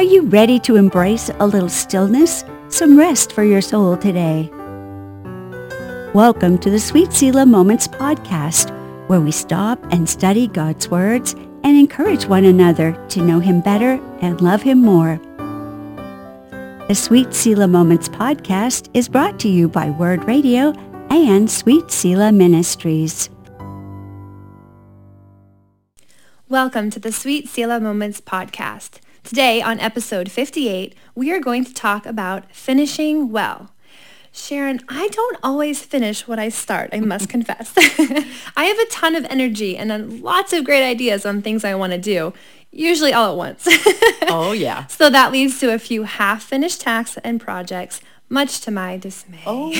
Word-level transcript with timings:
Are 0.00 0.14
you 0.14 0.22
ready 0.22 0.58
to 0.60 0.76
embrace 0.76 1.28
a 1.40 1.46
little 1.46 1.68
stillness? 1.68 2.42
Some 2.70 2.98
rest 2.98 3.32
for 3.32 3.44
your 3.44 3.60
soul 3.60 3.98
today. 3.98 4.48
Welcome 6.14 6.56
to 6.60 6.70
the 6.70 6.80
Sweet 6.80 7.12
Selah 7.12 7.44
Moments 7.44 7.86
podcast, 7.86 8.70
where 9.10 9.20
we 9.20 9.30
stop 9.30 9.78
and 9.92 10.08
study 10.08 10.46
God's 10.46 10.88
words 10.88 11.34
and 11.64 11.76
encourage 11.76 12.24
one 12.24 12.46
another 12.46 12.92
to 13.10 13.20
know 13.20 13.40
Him 13.40 13.60
better 13.60 14.00
and 14.22 14.40
love 14.40 14.62
Him 14.62 14.78
more. 14.78 15.20
The 16.88 16.94
Sweet 16.94 17.34
Selah 17.34 17.68
Moments 17.68 18.08
podcast 18.08 18.88
is 18.94 19.06
brought 19.06 19.38
to 19.40 19.50
you 19.50 19.68
by 19.68 19.90
Word 19.90 20.24
Radio 20.24 20.72
and 21.10 21.50
Sweet 21.50 21.90
Selah 21.90 22.32
Ministries. 22.32 23.28
Welcome 26.48 26.88
to 26.88 26.98
the 26.98 27.12
Sweet 27.12 27.50
Selah 27.50 27.80
Moments 27.80 28.22
podcast. 28.22 29.00
Today, 29.22 29.60
on 29.62 29.78
episode 29.78 30.30
58, 30.30 30.94
we 31.14 31.30
are 31.30 31.38
going 31.38 31.64
to 31.64 31.74
talk 31.74 32.06
about 32.06 32.52
finishing 32.52 33.30
well. 33.30 33.70
Sharon, 34.32 34.80
I 34.88 35.08
don't 35.08 35.36
always 35.42 35.82
finish 35.82 36.26
what 36.26 36.38
I 36.38 36.48
start, 36.48 36.90
I 36.92 37.00
must 37.00 37.28
confess. 37.30 37.72
I 38.56 38.64
have 38.64 38.78
a 38.78 38.86
ton 38.86 39.14
of 39.14 39.26
energy 39.26 39.76
and 39.76 40.22
lots 40.22 40.52
of 40.52 40.64
great 40.64 40.88
ideas 40.88 41.26
on 41.26 41.42
things 41.42 41.64
I 41.64 41.74
want 41.74 41.92
to 41.92 41.98
do, 41.98 42.32
usually 42.72 43.12
all 43.12 43.32
at 43.32 43.36
once. 43.36 43.68
oh, 44.28 44.52
yeah. 44.52 44.86
So 44.86 45.10
that 45.10 45.32
leads 45.32 45.60
to 45.60 45.72
a 45.72 45.78
few 45.78 46.04
half-finished 46.04 46.80
tasks 46.80 47.18
and 47.22 47.40
projects 47.40 48.00
much 48.30 48.60
to 48.60 48.70
my 48.70 48.96
dismay. 48.96 49.40
Oh, 49.44 49.72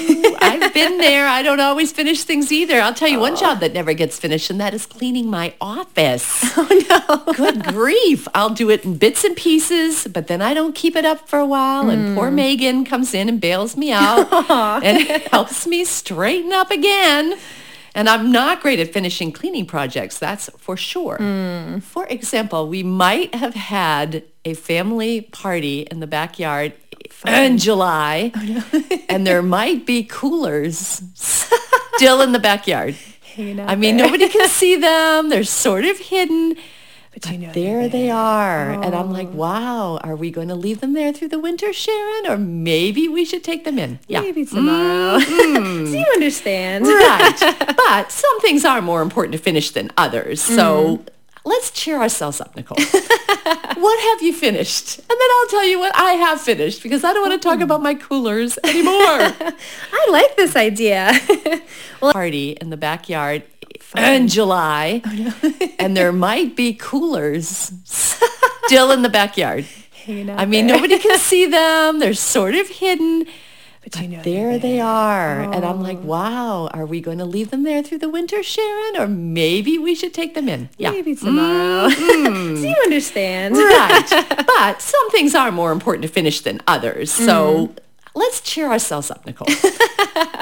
I've 0.42 0.74
been 0.74 0.98
there. 0.98 1.26
I 1.28 1.40
don't 1.42 1.60
always 1.60 1.92
finish 1.92 2.24
things 2.24 2.50
either. 2.50 2.80
I'll 2.80 2.92
tell 2.92 3.08
you 3.08 3.18
oh. 3.18 3.22
one 3.22 3.36
job 3.36 3.60
that 3.60 3.72
never 3.72 3.94
gets 3.94 4.18
finished, 4.18 4.50
and 4.50 4.60
that 4.60 4.74
is 4.74 4.84
cleaning 4.86 5.30
my 5.30 5.54
office. 5.60 6.50
Oh, 6.62 7.24
no. 7.26 7.32
Good 7.32 7.64
grief. 7.64 8.26
I'll 8.34 8.50
do 8.50 8.70
it 8.70 8.84
in 8.84 8.98
bits 8.98 9.24
and 9.24 9.36
pieces, 9.36 10.06
but 10.06 10.26
then 10.26 10.42
I 10.42 10.52
don't 10.52 10.74
keep 10.74 10.94
it 10.96 11.04
up 11.04 11.28
for 11.28 11.38
a 11.38 11.46
while, 11.46 11.84
mm. 11.84 11.92
and 11.92 12.16
poor 12.16 12.28
hmm. 12.28 12.34
Megan 12.34 12.84
comes 12.84 13.14
in 13.14 13.28
and 13.28 13.40
bails 13.40 13.76
me 13.76 13.92
out 13.92 14.84
and 14.84 15.00
helps 15.28 15.66
me 15.66 15.84
straighten 15.84 16.52
up 16.52 16.70
again. 16.70 17.38
And 17.94 18.08
I'm 18.08 18.30
not 18.30 18.60
great 18.60 18.78
at 18.78 18.92
finishing 18.92 19.32
cleaning 19.32 19.64
projects, 19.64 20.18
that's 20.18 20.50
for 20.58 20.76
sure. 20.76 21.18
Mm. 21.18 21.82
For 21.82 22.06
example, 22.08 22.68
we 22.68 22.82
might 22.82 23.34
have 23.34 23.54
had 23.54 24.24
a 24.44 24.54
family 24.54 25.22
party 25.22 25.82
in 25.82 26.00
the 26.00 26.06
backyard 26.06 26.72
in 27.26 27.58
July, 27.58 28.32
oh, 28.36 28.62
no. 28.72 28.98
and 29.08 29.26
there 29.26 29.42
might 29.42 29.86
be 29.86 30.04
coolers 30.04 31.02
still 31.14 32.20
in 32.20 32.32
the 32.32 32.38
backyard. 32.38 32.96
I 33.36 33.76
mean, 33.76 33.96
there. 33.96 34.06
nobody 34.06 34.28
can 34.28 34.48
see 34.48 34.76
them. 34.80 35.28
They're 35.28 35.44
sort 35.44 35.84
of 35.84 35.98
hidden. 35.98 36.56
But, 37.12 37.22
but 37.22 37.32
you 37.32 37.38
know 37.38 37.52
there 37.52 37.88
they 37.88 38.10
are. 38.10 38.72
Oh. 38.72 38.82
And 38.82 38.94
I'm 38.94 39.12
like, 39.12 39.32
wow, 39.32 39.98
are 39.98 40.14
we 40.14 40.30
going 40.30 40.48
to 40.48 40.54
leave 40.54 40.80
them 40.80 40.92
there 40.92 41.12
through 41.12 41.28
the 41.28 41.40
winter, 41.40 41.72
Sharon? 41.72 42.26
Or 42.28 42.38
maybe 42.38 43.08
we 43.08 43.24
should 43.24 43.42
take 43.42 43.64
them 43.64 43.78
in. 43.78 43.98
Yeah. 44.06 44.20
Maybe 44.20 44.44
tomorrow. 44.44 45.18
Mm-hmm. 45.18 45.86
so 45.92 45.92
you 45.92 46.06
understand. 46.14 46.86
right. 46.86 47.76
But 47.76 48.12
some 48.12 48.40
things 48.40 48.64
are 48.64 48.80
more 48.80 49.02
important 49.02 49.32
to 49.32 49.38
finish 49.38 49.70
than 49.70 49.90
others. 49.96 50.40
So 50.40 50.98
mm. 50.98 51.08
Let's 51.44 51.70
cheer 51.70 51.98
ourselves 51.98 52.40
up, 52.40 52.54
Nicole. 52.56 52.76
what 53.74 54.00
have 54.00 54.22
you 54.22 54.32
finished? 54.32 54.98
And 54.98 55.08
then 55.08 55.28
I'll 55.38 55.48
tell 55.48 55.66
you 55.66 55.78
what 55.78 55.94
I 55.96 56.12
have 56.12 56.40
finished 56.40 56.82
because 56.82 57.04
I 57.04 57.12
don't 57.12 57.28
want 57.28 57.40
to 57.40 57.48
talk 57.48 57.60
about 57.60 57.82
my 57.82 57.94
coolers 57.94 58.58
anymore. 58.64 58.92
I 58.92 60.08
like 60.10 60.36
this 60.36 60.56
idea. 60.56 61.12
well, 62.00 62.12
party 62.12 62.52
in 62.60 62.70
the 62.70 62.76
backyard 62.76 63.42
in 63.96 64.28
July, 64.28 65.02
oh, 65.04 65.12
no. 65.42 65.66
and 65.78 65.96
there 65.96 66.12
might 66.12 66.54
be 66.54 66.74
coolers 66.74 67.72
still 67.84 68.92
in 68.92 69.02
the 69.02 69.08
backyard. 69.08 69.66
I 70.06 70.46
mean, 70.46 70.66
there. 70.66 70.76
nobody 70.76 70.98
can 70.98 71.18
see 71.18 71.46
them. 71.46 71.98
They're 71.98 72.14
sort 72.14 72.54
of 72.54 72.68
hidden. 72.68 73.26
But, 73.82 73.92
but 73.92 74.02
you 74.02 74.08
know 74.08 74.22
there 74.22 74.58
they 74.58 74.80
are. 74.80 75.42
Oh. 75.42 75.52
And 75.52 75.64
I'm 75.64 75.82
like, 75.82 75.98
oh. 75.98 76.06
wow, 76.06 76.66
are 76.72 76.84
we 76.84 77.00
going 77.00 77.18
to 77.18 77.24
leave 77.24 77.50
them 77.50 77.62
there 77.62 77.82
through 77.82 77.98
the 77.98 78.08
winter, 78.08 78.42
Sharon? 78.42 78.96
Or 78.98 79.06
maybe 79.08 79.78
we 79.78 79.94
should 79.94 80.12
take 80.12 80.34
them 80.34 80.48
in. 80.48 80.68
Yeah. 80.76 80.90
Maybe 80.90 81.14
tomorrow. 81.14 81.88
Mm-hmm. 81.88 82.56
so 82.56 82.62
you 82.68 82.76
understand. 82.84 83.56
right. 83.56 84.46
But 84.46 84.82
some 84.82 85.10
things 85.10 85.34
are 85.34 85.50
more 85.50 85.72
important 85.72 86.02
to 86.02 86.08
finish 86.08 86.40
than 86.40 86.60
others. 86.66 87.10
So 87.10 87.68
mm. 87.68 87.78
Let's 88.14 88.40
cheer 88.40 88.68
ourselves 88.68 89.10
up, 89.10 89.24
Nicole. 89.26 89.46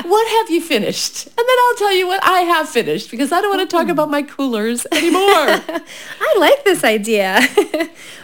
what 0.02 0.28
have 0.28 0.50
you 0.50 0.60
finished? 0.60 1.26
And 1.26 1.36
then 1.36 1.56
I'll 1.66 1.76
tell 1.76 1.92
you 1.94 2.06
what 2.06 2.22
I 2.24 2.40
have 2.40 2.68
finished 2.68 3.10
because 3.10 3.32
I 3.32 3.40
don't 3.40 3.56
want 3.56 3.68
to 3.68 3.76
talk 3.76 3.88
about 3.88 4.10
my 4.10 4.22
coolers 4.22 4.86
anymore. 4.92 5.20
I 5.20 6.36
like 6.38 6.64
this 6.64 6.84
idea. 6.84 7.40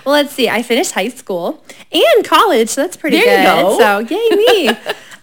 well, 0.04 0.14
let's 0.14 0.32
see. 0.32 0.48
I 0.48 0.62
finished 0.62 0.92
high 0.92 1.08
school 1.08 1.62
and 1.92 2.24
college, 2.24 2.70
so 2.70 2.82
that's 2.82 2.96
pretty 2.96 3.18
there 3.18 3.44
good. 3.44 3.62
Go. 3.62 3.78
So 3.78 3.98
yay 4.00 4.36
me. 4.36 4.70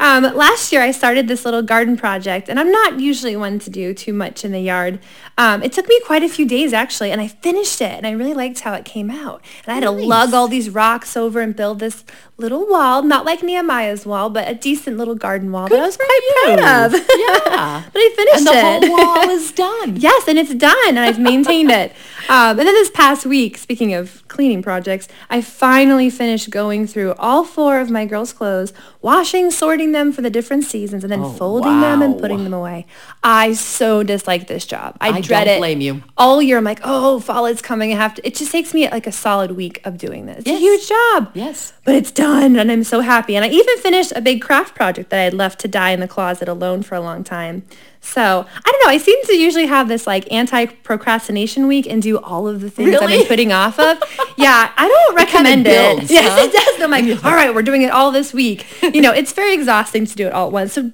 Um, 0.02 0.24
last 0.24 0.72
year 0.72 0.82
I 0.82 0.90
started 0.90 1.28
this 1.28 1.46
little 1.46 1.62
garden 1.62 1.96
project 1.96 2.50
and 2.50 2.60
I'm 2.60 2.72
not 2.72 3.00
usually 3.00 3.36
one 3.36 3.60
to 3.60 3.70
do 3.70 3.94
too 3.94 4.14
much 4.14 4.44
in 4.44 4.52
the 4.52 4.60
yard. 4.60 4.98
Um, 5.38 5.62
it 5.62 5.72
took 5.74 5.88
me 5.88 6.02
quite 6.08 6.24
a 6.24 6.28
few 6.28 6.48
days 6.48 6.74
actually 6.74 7.12
and 7.12 7.22
I 7.22 7.28
finished 7.28 7.82
it 7.82 7.92
and 7.92 8.08
I 8.08 8.12
really 8.12 8.34
liked 8.34 8.62
how 8.62 8.74
it 8.74 8.84
came 8.84 9.12
out. 9.12 9.46
And 9.64 9.72
I 9.72 9.76
had 9.76 9.84
nice. 9.84 10.02
to 10.02 10.08
lug 10.08 10.34
all 10.34 10.48
these 10.48 10.72
rocks 10.72 11.16
over 11.16 11.40
and 11.40 11.56
build 11.56 11.78
this 11.78 12.04
little 12.38 12.68
wall, 12.68 13.04
not 13.04 13.26
like 13.26 13.44
Nehemiah's 13.44 14.04
wall, 14.04 14.32
but 14.32 14.50
a 14.50 14.56
decent 14.56 14.98
little 14.98 15.14
garden 15.14 15.52
wall 15.52 15.68
Good 15.68 15.78
that 15.78 15.84
I 15.84 15.86
was 15.86 15.98
quite 15.98 16.20
you. 16.24 16.56
proud 16.58 16.86
of. 16.86 16.94
Yeah. 16.94 17.84
but 17.94 18.00
I 18.00 18.14
finished 18.16 18.36
it. 18.36 18.38
and 18.38 18.48
the 18.48 18.54
it. 18.54 18.90
whole 18.90 18.98
wall 18.98 19.30
is 19.30 19.52
done. 19.52 19.96
yes, 19.98 20.28
and 20.28 20.40
it's 20.40 20.56
done 20.56 20.76
and 20.88 20.98
I've 20.98 21.20
maintained 21.20 21.70
it. 21.70 21.94
Um, 22.32 22.58
and 22.58 22.66
then 22.66 22.74
this 22.76 22.90
past 22.90 23.26
week, 23.26 23.58
speaking 23.58 23.94
of 23.94 24.26
cleaning 24.30 24.64
projects, 24.64 25.10
I 25.30 25.42
finally 25.42 26.10
finished 26.10 26.50
going 26.50 26.88
through 26.88 27.14
all 27.16 27.44
four 27.44 27.82
of 27.82 27.90
my 27.90 28.06
girls' 28.06 28.32
clothes, 28.32 28.72
washing, 29.02 29.52
sorting 29.52 29.92
them 29.92 30.14
for 30.14 30.22
the 30.22 30.30
different 30.30 30.64
seasons, 30.64 31.04
and 31.04 31.12
then 31.12 31.20
oh, 31.20 31.30
folding 31.34 31.74
wow. 31.74 31.82
them 31.82 32.02
and 32.02 32.18
putting 32.18 32.46
them 32.46 32.54
away. 32.54 32.86
I 33.22 33.52
so 33.52 34.02
dislike 34.02 34.48
this 34.48 34.66
job. 34.66 34.96
I, 35.02 35.10
I 35.10 35.20
dread 35.20 35.44
don't 35.44 35.56
it. 35.56 35.60
blame 35.60 35.82
you. 35.82 36.04
All 36.18 36.42
year, 36.42 36.58
I'm 36.58 36.64
like, 36.64 36.80
oh, 36.86 37.20
fall 37.20 37.48
is 37.48 37.62
coming. 37.62 37.92
I 37.92 37.98
have 37.98 38.16
to. 38.16 38.26
It 38.26 38.36
just 38.36 38.54
takes 38.54 38.74
me 38.74 38.90
like 38.90 39.08
a 39.08 39.12
solid 39.12 39.52
week 39.52 39.86
of 39.86 39.98
doing 39.98 40.26
this. 40.26 40.38
It's 40.38 40.48
yes. 40.48 40.58
a 40.58 40.62
huge 40.62 40.88
job. 40.88 41.32
Yes. 41.34 41.74
But 41.84 41.96
it's 41.96 42.12
done, 42.12 42.56
and 42.56 42.72
I'm 42.72 42.86
so 42.86 43.02
happy. 43.02 43.36
And 43.36 43.44
I 43.44 43.50
even 43.50 43.78
finished 43.80 44.14
a 44.16 44.22
big 44.22 44.42
craft 44.42 44.74
project 44.74 45.10
that 45.10 45.20
I 45.20 45.24
had 45.24 45.34
left 45.34 45.60
to 45.62 45.68
die 45.68 45.90
in 45.90 46.00
the 46.00 46.08
closet 46.08 46.48
alone 46.48 46.82
for 46.82 46.96
a 46.96 47.02
long 47.02 47.26
time. 47.26 47.64
So 48.02 48.22
I 48.22 48.72
don't 48.72 48.86
know. 48.86 48.92
I 48.92 48.98
seem 48.98 49.24
to 49.26 49.38
usually 49.38 49.68
have 49.68 49.88
this 49.88 50.08
like 50.08 50.30
anti-procrastination 50.32 51.68
week 51.68 51.88
and 51.88 52.02
do 52.02 52.18
all 52.20 52.48
of 52.48 52.60
the 52.60 52.70
things 52.70 52.90
really? 52.90 53.06
I've 53.06 53.20
been 53.20 53.28
putting 53.28 53.52
off 53.52 53.80
of. 53.80 53.98
yeah, 54.38 54.72
I 54.76 54.88
don't 54.88 55.16
recommend 55.16 55.68
it. 55.68 55.76
Kind 55.76 55.92
of 55.92 55.98
builds, 55.98 56.12
it. 56.12 56.16
Yes, 56.16 56.46
it 56.46 56.52
does. 56.52 56.82
I'm 56.82 56.92
like, 56.92 57.24
all 57.26 57.32
right, 57.32 57.54
we're 57.54 57.62
doing 57.62 57.84
it 57.84 57.92
all 57.92 58.12
this 58.12 58.34
week. 58.34 58.66
You 58.82 59.02
know, 59.02 59.12
it's 59.14 59.32
very 59.32 59.54
exhausting 59.54 60.06
to 60.08 60.16
do 60.16 60.26
it 60.26 60.34
all 60.34 60.48
at 60.48 60.52
once. 60.52 60.74
So 60.74 60.92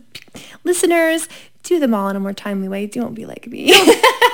listeners, 0.63 1.27
do 1.63 1.79
them 1.79 1.93
all 1.93 2.09
in 2.09 2.15
a 2.15 2.19
more 2.19 2.33
timely 2.33 2.67
way. 2.67 2.87
Don't 2.87 3.13
be 3.13 3.25
like 3.25 3.47
me. 3.47 3.71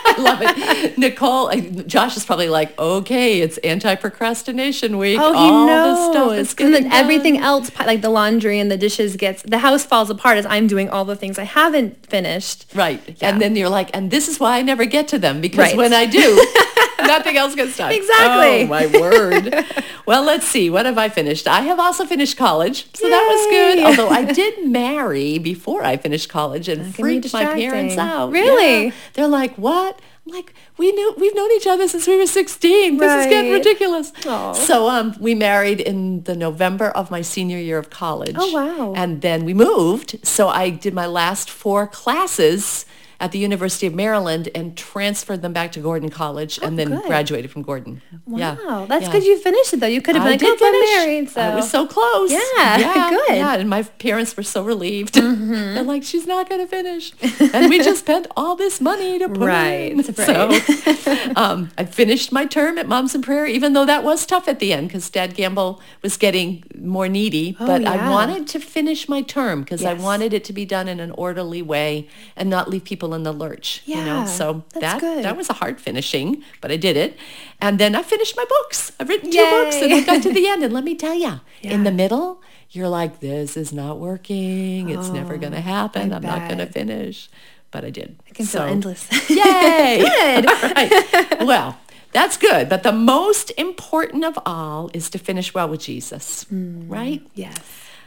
I 0.05 0.15
love 0.19 0.39
it. 0.41 0.97
Nicole, 0.97 1.49
Josh 1.83 2.15
is 2.17 2.25
probably 2.25 2.49
like, 2.49 2.77
okay, 2.77 3.41
it's 3.41 3.57
anti-procrastination 3.59 4.97
week. 4.97 5.17
Oh, 5.19 5.33
he 5.33 5.39
All 5.39 5.65
knows. 5.65 5.97
This 6.29 6.49
stuff 6.51 6.65
and 6.65 6.73
then 6.73 6.91
everything 6.91 7.37
else, 7.37 7.71
like 7.79 8.01
the 8.01 8.09
laundry 8.09 8.59
and 8.59 8.69
the 8.69 8.77
dishes 8.77 9.15
gets, 9.15 9.41
the 9.43 9.57
house 9.57 9.85
falls 9.85 10.09
apart 10.09 10.37
as 10.37 10.45
I'm 10.45 10.67
doing 10.67 10.89
all 10.89 11.05
the 11.05 11.15
things 11.15 11.39
I 11.39 11.43
haven't 11.43 12.05
finished. 12.05 12.65
Right. 12.75 13.01
Yeah. 13.19 13.29
And 13.29 13.41
then 13.41 13.55
you're 13.55 13.69
like, 13.69 13.89
and 13.95 14.11
this 14.11 14.27
is 14.27 14.39
why 14.39 14.57
I 14.57 14.61
never 14.61 14.85
get 14.85 15.07
to 15.09 15.19
them 15.19 15.41
because 15.41 15.59
right. 15.59 15.77
when 15.77 15.93
I 15.93 16.05
do, 16.05 16.19
nothing 17.17 17.37
else 17.37 17.55
gets 17.55 17.77
done. 17.77 17.91
Exactly. 17.91 18.63
Oh, 18.63 18.67
my 18.67 18.87
word. 18.87 19.65
well, 20.05 20.23
let's 20.23 20.47
see. 20.47 20.69
What 20.69 20.85
have 20.85 20.97
I 20.97 21.09
finished? 21.09 21.47
I 21.47 21.61
have 21.61 21.79
also 21.79 22.05
finished 22.05 22.37
college, 22.37 22.87
so 22.95 23.07
Yay. 23.07 23.11
that 23.11 23.27
was 23.27 23.47
good. 23.47 23.83
Although 23.83 24.09
I 24.09 24.31
did 24.31 24.67
marry 24.67 25.37
before 25.37 25.83
I 25.83 25.97
finished 25.97 26.29
college 26.29 26.67
and 26.69 26.93
freaked 26.95 27.31
my 27.33 27.45
parents 27.45 27.97
out. 27.97 28.31
Really? 28.31 28.85
Yeah. 28.85 28.91
They're 29.13 29.27
like, 29.27 29.55
what? 29.57 29.99
I'm 30.25 30.33
like, 30.33 30.53
we 30.77 30.91
knew 30.93 31.13
we've 31.17 31.35
known 31.35 31.51
each 31.51 31.67
other 31.67 31.87
since 31.87 32.07
we 32.07 32.17
were 32.17 32.25
16. 32.25 32.97
This 32.97 33.07
right. 33.07 33.19
is 33.19 33.25
getting 33.27 33.51
ridiculous. 33.51 34.11
Aww. 34.11 34.55
So 34.55 34.87
um, 34.87 35.15
we 35.19 35.35
married 35.35 35.81
in 35.81 36.23
the 36.23 36.35
November 36.35 36.89
of 36.89 37.11
my 37.11 37.21
senior 37.21 37.57
year 37.57 37.77
of 37.77 37.89
college. 37.89 38.35
Oh 38.39 38.51
wow! 38.53 38.93
And 38.95 39.21
then 39.21 39.43
we 39.43 39.53
moved. 39.53 40.25
So 40.25 40.47
I 40.47 40.69
did 40.69 40.93
my 40.93 41.07
last 41.07 41.49
four 41.49 41.87
classes 41.87 42.85
at 43.23 43.31
the 43.31 43.39
University 43.39 43.87
of 43.87 43.95
Maryland 43.95 44.49
and 44.53 44.75
transferred 44.75 45.41
them 45.41 45.53
back 45.53 45.71
to 45.71 45.79
Gordon 45.79 46.09
College 46.09 46.59
oh, 46.61 46.67
and 46.67 46.77
then 46.77 46.89
good. 46.89 47.03
graduated 47.03 47.49
from 47.49 47.61
Gordon. 47.61 48.01
Wow, 48.25 48.37
yeah. 48.37 48.85
that's 48.89 49.05
yeah. 49.05 49.11
good 49.13 49.23
you 49.23 49.39
finished 49.39 49.73
it 49.73 49.79
though. 49.79 49.87
You 49.87 50.01
could 50.01 50.15
have 50.15 50.25
been 50.25 50.27
I 50.27 50.31
like, 50.31 50.39
did 50.41 50.59
oh. 50.61 50.65
I'm 50.65 51.05
married. 51.07 51.29
So. 51.29 51.39
I 51.39 51.55
was 51.55 51.71
so 51.71 51.87
close. 51.87 52.29
Yeah, 52.33 52.39
yeah 52.77 53.09
good. 53.11 53.37
Yeah, 53.37 53.55
and 53.55 53.69
my 53.69 53.83
parents 53.83 54.35
were 54.35 54.43
so 54.43 54.65
relieved. 54.65 55.13
Mm-hmm. 55.13 55.53
They're 55.53 55.83
like, 55.83 56.03
she's 56.03 56.27
not 56.27 56.49
going 56.49 56.59
to 56.59 56.67
finish. 56.67 57.13
and 57.53 57.69
we 57.69 57.77
just 57.77 57.99
spent 57.99 58.27
all 58.35 58.57
this 58.57 58.81
money 58.81 59.19
to 59.19 59.29
put 59.29 59.39
right, 59.39 59.93
in. 59.93 60.03
Right. 60.03 60.15
So 60.17 61.31
um, 61.37 61.71
I 61.77 61.85
finished 61.85 62.33
my 62.33 62.45
term 62.45 62.77
at 62.77 62.89
Moms 62.89 63.15
in 63.15 63.21
Prayer, 63.21 63.45
even 63.45 63.71
though 63.71 63.85
that 63.85 64.03
was 64.03 64.25
tough 64.25 64.49
at 64.49 64.59
the 64.59 64.73
end 64.73 64.89
because 64.89 65.09
Dad 65.09 65.33
Gamble 65.33 65.79
was 66.01 66.17
getting 66.17 66.63
more 66.77 67.07
needy. 67.07 67.55
Oh, 67.57 67.67
but 67.67 67.83
yeah. 67.83 67.93
I 67.93 68.09
wanted 68.09 68.47
to 68.49 68.59
finish 68.59 69.07
my 69.07 69.21
term 69.21 69.61
because 69.61 69.81
yes. 69.81 69.97
I 69.97 70.03
wanted 70.03 70.33
it 70.33 70.43
to 70.43 70.53
be 70.53 70.65
done 70.65 70.89
in 70.89 70.99
an 70.99 71.11
orderly 71.11 71.61
way 71.61 72.09
and 72.35 72.49
not 72.49 72.69
leave 72.69 72.83
people 72.83 73.12
In 73.13 73.23
the 73.23 73.31
lurch. 73.31 73.81
you 73.85 73.95
know, 74.03 74.25
so 74.25 74.63
that's 74.73 74.81
that 74.81 74.99
good. 75.01 75.23
that 75.25 75.37
was 75.37 75.49
a 75.49 75.53
hard 75.53 75.79
finishing, 75.79 76.43
but 76.61 76.71
I 76.71 76.77
did 76.77 76.97
it. 76.97 77.17
And 77.61 77.79
then 77.79 77.95
I 77.95 78.03
finished 78.03 78.35
my 78.35 78.45
books. 78.45 78.91
I've 78.99 79.09
written 79.09 79.31
two 79.31 79.37
books, 79.49 79.75
and 79.77 79.93
I 79.93 80.01
got 80.01 80.23
to 80.23 80.31
the 80.33 80.47
end. 80.47 80.63
And 80.63 80.73
let 80.73 80.83
me 80.83 80.95
tell 80.95 81.13
you, 81.15 81.39
Yeah. 81.61 81.71
in 81.73 81.83
the 81.83 81.91
middle, 81.91 82.41
you're 82.71 82.89
like, 82.89 83.19
"This 83.19 83.55
is 83.55 83.71
not 83.71 83.99
working. 83.99 84.89
It's 84.89 85.09
never 85.09 85.37
going 85.37 85.53
to 85.53 85.61
happen. 85.61 86.11
I 86.11 86.15
I'm 86.17 86.21
not 86.23 86.47
going 86.47 86.59
to 86.59 86.65
finish." 86.67 87.29
But 87.71 87.83
I 87.85 87.89
did. 87.89 88.17
I 88.27 88.31
can 88.33 88.45
feel 88.45 88.61
endless. 88.63 89.09
Yay! 89.29 90.03
Good. 90.05 90.45
All 90.51 90.69
right. 90.77 91.45
Well, 91.45 91.77
that's 92.11 92.37
good. 92.37 92.69
But 92.69 92.83
the 92.83 92.91
most 92.91 93.49
important 93.57 94.23
of 94.23 94.37
all 94.45 94.91
is 94.93 95.09
to 95.09 95.17
finish 95.17 95.53
well 95.55 95.67
with 95.69 95.81
Jesus, 95.81 96.43
Hmm. 96.43 96.87
right? 96.87 97.21
yes. 97.33 97.57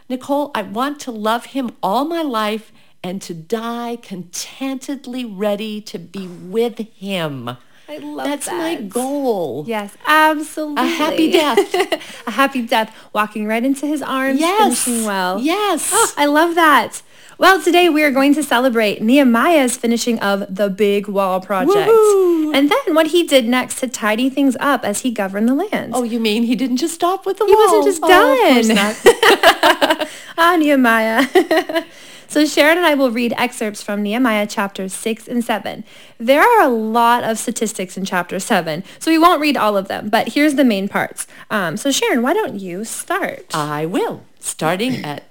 Nicole, 0.08 0.52
I 0.54 0.62
want 0.62 1.00
to 1.00 1.10
love 1.10 1.46
him 1.46 1.72
all 1.82 2.04
my 2.04 2.22
life 2.22 2.70
and 3.06 3.22
to 3.22 3.32
die 3.32 3.96
contentedly 4.02 5.24
ready 5.24 5.80
to 5.80 5.96
be 5.96 6.26
with 6.26 6.78
him. 6.78 7.56
I 7.88 7.98
love 7.98 8.16
that. 8.16 8.24
That's 8.24 8.46
that. 8.46 8.58
my 8.58 8.74
goal. 8.82 9.64
Yes, 9.68 9.96
absolutely. 10.08 10.82
A 10.82 10.86
happy 10.86 11.30
death. 11.30 12.22
a 12.26 12.30
happy 12.32 12.66
death. 12.66 12.92
Walking 13.12 13.46
right 13.46 13.64
into 13.64 13.86
his 13.86 14.02
arms. 14.02 14.40
Yes. 14.40 14.82
Finishing 14.82 15.06
well. 15.06 15.40
Yes. 15.40 15.90
Oh, 15.92 16.12
I 16.16 16.26
love 16.26 16.56
that. 16.56 17.00
Well, 17.38 17.60
today 17.62 17.90
we 17.90 18.02
are 18.02 18.10
going 18.10 18.32
to 18.34 18.42
celebrate 18.42 19.02
Nehemiah's 19.02 19.76
finishing 19.76 20.18
of 20.20 20.54
the 20.54 20.70
big 20.70 21.06
wall 21.06 21.38
project. 21.40 21.90
Woohoo. 21.90 22.54
And 22.54 22.70
then 22.70 22.94
what 22.94 23.08
he 23.08 23.24
did 23.24 23.46
next 23.46 23.80
to 23.80 23.88
tidy 23.88 24.30
things 24.30 24.56
up 24.58 24.84
as 24.84 25.00
he 25.02 25.10
governed 25.10 25.46
the 25.46 25.54
land. 25.54 25.92
Oh, 25.94 26.02
you 26.02 26.18
mean 26.18 26.44
he 26.44 26.56
didn't 26.56 26.78
just 26.78 26.94
stop 26.94 27.26
with 27.26 27.36
the 27.36 27.44
He 27.44 27.52
wall? 27.54 27.68
He 27.68 27.76
wasn't 27.76 27.84
just 27.84 28.00
Oh, 28.02 28.32
of 28.32 28.54
course 28.54 28.68
done. 28.68 29.96
not. 29.98 30.08
Ah, 30.38 30.56
Nehemiah. 30.56 31.84
so 32.28 32.46
Sharon 32.46 32.78
and 32.78 32.86
I 32.86 32.94
will 32.94 33.10
read 33.10 33.34
excerpts 33.36 33.82
from 33.82 34.02
Nehemiah 34.02 34.46
chapters 34.46 34.94
6 34.94 35.28
and 35.28 35.44
7. 35.44 35.84
There 36.18 36.40
are 36.42 36.62
a 36.62 36.68
lot 36.68 37.22
of 37.24 37.38
statistics 37.38 37.96
in 37.98 38.04
chapter 38.06 38.38
7, 38.38 38.82
so 38.98 39.10
we 39.10 39.18
won't 39.18 39.40
read 39.42 39.56
all 39.58 39.76
of 39.76 39.88
them, 39.88 40.08
but 40.08 40.32
here's 40.34 40.54
the 40.54 40.64
main 40.64 40.88
parts. 40.88 41.26
Um, 41.50 41.76
so 41.76 41.90
Sharon, 41.90 42.22
why 42.22 42.32
don't 42.34 42.58
you 42.60 42.84
start? 42.84 43.46
I 43.54 43.84
will, 43.86 44.24
starting 44.40 45.04
at 45.04 45.24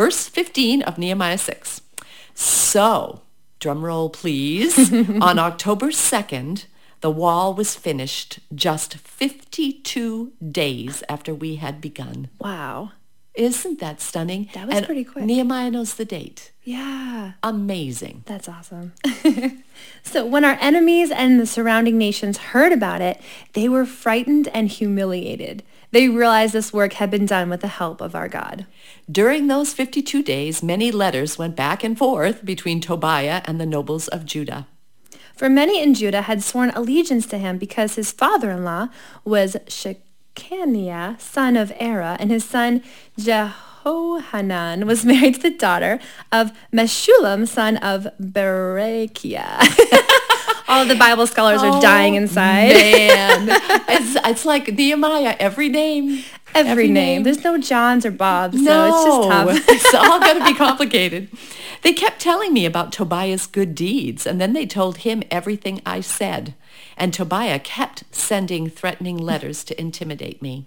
verse 0.00 0.28
15 0.28 0.80
of 0.80 0.96
Nehemiah 0.96 1.36
6. 1.36 1.82
So, 2.32 3.20
drum 3.58 3.84
roll 3.84 4.08
please, 4.08 4.90
on 5.20 5.38
October 5.38 5.88
2nd, 5.88 6.64
the 7.02 7.10
wall 7.10 7.52
was 7.52 7.76
finished 7.76 8.38
just 8.54 8.94
52 8.96 10.32
days 10.50 11.04
after 11.06 11.34
we 11.34 11.56
had 11.56 11.82
begun. 11.82 12.30
wow. 12.40 12.92
Isn't 13.34 13.78
that 13.78 14.00
stunning? 14.00 14.48
That 14.54 14.66
was 14.66 14.76
And 14.76 14.86
pretty 14.86 15.04
quick. 15.04 15.24
Nehemiah 15.24 15.70
knows 15.70 15.94
the 15.94 16.04
date. 16.04 16.50
Yeah. 16.64 17.32
Amazing. 17.44 18.24
That's 18.26 18.48
awesome. 18.48 18.92
so 20.02 20.26
when 20.26 20.44
our 20.44 20.58
enemies 20.60 21.10
and 21.12 21.38
the 21.38 21.46
surrounding 21.46 21.96
nations 21.96 22.38
heard 22.38 22.72
about 22.72 23.00
it, 23.00 23.20
they 23.52 23.68
were 23.68 23.86
frightened 23.86 24.48
and 24.48 24.68
humiliated. 24.68 25.62
They 25.92 26.08
realized 26.08 26.52
this 26.52 26.72
work 26.72 26.94
had 26.94 27.10
been 27.10 27.26
done 27.26 27.50
with 27.50 27.60
the 27.60 27.68
help 27.68 28.00
of 28.00 28.14
our 28.14 28.28
God. 28.28 28.66
During 29.10 29.46
those 29.46 29.72
52 29.72 30.22
days, 30.22 30.62
many 30.62 30.92
letters 30.92 31.38
went 31.38 31.56
back 31.56 31.82
and 31.82 31.98
forth 31.98 32.44
between 32.44 32.80
Tobiah 32.80 33.42
and 33.44 33.60
the 33.60 33.66
nobles 33.66 34.06
of 34.08 34.24
Judah. 34.24 34.68
For 35.34 35.48
many 35.48 35.82
in 35.82 35.94
Judah 35.94 36.22
had 36.22 36.42
sworn 36.42 36.70
allegiance 36.70 37.26
to 37.28 37.38
him 37.38 37.58
because 37.58 37.94
his 37.94 38.12
father-in-law 38.12 38.88
was 39.24 39.56
Shechaniah, 39.66 41.20
son 41.20 41.56
of 41.56 41.70
Arah, 41.80 42.16
and 42.20 42.30
his 42.30 42.44
son 42.44 42.82
Jehohanan 43.18 44.86
was 44.86 45.04
married 45.06 45.36
to 45.36 45.42
the 45.42 45.50
daughter 45.50 45.98
of 46.30 46.52
Meshullam, 46.72 47.48
son 47.48 47.78
of 47.78 48.06
Berechiah. 48.20 50.06
All 50.70 50.86
the 50.86 50.94
Bible 50.94 51.26
scholars 51.26 51.62
are 51.62 51.80
dying 51.82 52.14
oh, 52.14 52.18
inside. 52.18 52.70
Oh, 52.70 52.74
Man, 52.74 53.48
it's, 53.88 54.16
it's 54.24 54.44
like 54.44 54.68
Nehemiah, 54.68 55.34
every 55.40 55.68
name. 55.68 56.22
Every, 56.54 56.86
name. 56.86 57.24
There's 57.24 57.42
no 57.42 57.58
Johns 57.58 58.06
or 58.06 58.12
Bobs, 58.12 58.56
so 58.56 58.62
no, 58.64 58.86
it's 58.86 59.04
just 59.04 59.28
tough. 59.28 59.68
it's 59.68 59.94
all 59.94 60.20
going 60.20 60.38
to 60.38 60.44
be 60.44 60.54
complicated. 60.66 61.28
They 61.82 61.92
kept 61.92 62.20
telling 62.20 62.52
me 62.52 62.66
about 62.66 62.92
Tobiah's 62.92 63.46
good 63.46 63.74
deeds, 63.74 64.26
and 64.26 64.40
then 64.40 64.52
they 64.52 64.64
told 64.64 64.98
him 64.98 65.24
everything 65.30 65.82
I 65.84 66.00
said. 66.00 66.54
And 66.96 67.12
Tobiah 67.12 67.58
kept 67.58 68.04
sending 68.12 68.68
threatening 68.68 69.16
letters 69.16 69.64
to 69.64 69.80
intimidate 69.80 70.40
me. 70.40 70.66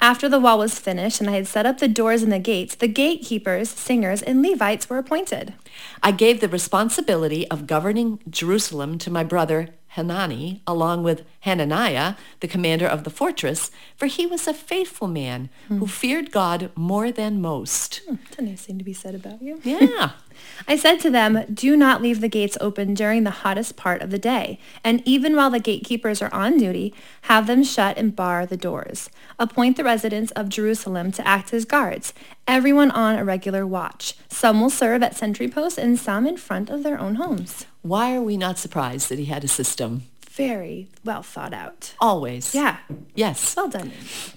After 0.00 0.28
the 0.28 0.38
wall 0.38 0.58
was 0.58 0.78
finished 0.78 1.20
and 1.20 1.28
I 1.28 1.34
had 1.34 1.48
set 1.48 1.66
up 1.66 1.78
the 1.78 1.88
doors 1.88 2.22
and 2.22 2.32
the 2.32 2.38
gates, 2.38 2.76
the 2.76 2.86
gatekeepers, 2.86 3.68
singers, 3.68 4.22
and 4.22 4.42
Levites 4.42 4.88
were 4.88 4.98
appointed. 4.98 5.54
I 6.02 6.12
gave 6.12 6.40
the 6.40 6.48
responsibility 6.48 7.48
of 7.48 7.66
governing 7.66 8.20
Jerusalem 8.30 8.98
to 8.98 9.10
my 9.10 9.24
brother 9.24 9.70
Hanani, 9.92 10.62
along 10.66 11.02
with 11.02 11.24
Hananiah, 11.40 12.14
the 12.40 12.46
commander 12.46 12.86
of 12.86 13.02
the 13.02 13.10
fortress, 13.10 13.70
for 13.96 14.06
he 14.06 14.26
was 14.26 14.46
a 14.46 14.54
faithful 14.54 15.08
man 15.08 15.48
who 15.68 15.78
hmm. 15.78 15.86
feared 15.86 16.30
God 16.30 16.70
more 16.76 17.10
than 17.10 17.40
most. 17.40 18.02
That's 18.06 18.38
a 18.38 18.42
nice 18.42 18.62
thing 18.62 18.78
to 18.78 18.84
be 18.84 18.92
said 18.92 19.14
about 19.14 19.42
you. 19.42 19.60
Yeah. 19.64 20.10
I 20.66 20.76
said 20.76 21.00
to 21.00 21.10
them, 21.10 21.44
do 21.52 21.76
not 21.76 22.02
leave 22.02 22.20
the 22.20 22.28
gates 22.28 22.58
open 22.60 22.94
during 22.94 23.24
the 23.24 23.30
hottest 23.30 23.76
part 23.76 24.02
of 24.02 24.10
the 24.10 24.18
day, 24.18 24.58
and 24.84 25.02
even 25.04 25.36
while 25.36 25.50
the 25.50 25.60
gatekeepers 25.60 26.20
are 26.20 26.32
on 26.32 26.58
duty, 26.58 26.94
have 27.22 27.46
them 27.46 27.62
shut 27.64 27.96
and 27.96 28.14
bar 28.14 28.46
the 28.46 28.56
doors. 28.56 29.10
Appoint 29.38 29.76
the 29.76 29.84
residents 29.84 30.30
of 30.32 30.48
Jerusalem 30.48 31.12
to 31.12 31.26
act 31.26 31.52
as 31.54 31.64
guards, 31.64 32.12
everyone 32.46 32.90
on 32.90 33.16
a 33.18 33.24
regular 33.24 33.66
watch. 33.66 34.14
Some 34.28 34.60
will 34.60 34.70
serve 34.70 35.02
at 35.02 35.16
sentry 35.16 35.48
posts 35.48 35.78
and 35.78 35.98
some 35.98 36.26
in 36.26 36.36
front 36.36 36.70
of 36.70 36.82
their 36.82 36.98
own 36.98 37.16
homes. 37.16 37.66
Why 37.82 38.14
are 38.14 38.22
we 38.22 38.36
not 38.36 38.58
surprised 38.58 39.08
that 39.08 39.18
he 39.18 39.26
had 39.26 39.44
a 39.44 39.48
system? 39.48 40.02
Very 40.38 40.88
well 41.04 41.22
thought 41.22 41.52
out. 41.52 41.94
Always. 42.00 42.54
Yeah, 42.54 42.76
Yes. 43.14 43.56
well 43.56 43.68
done. 43.68 43.90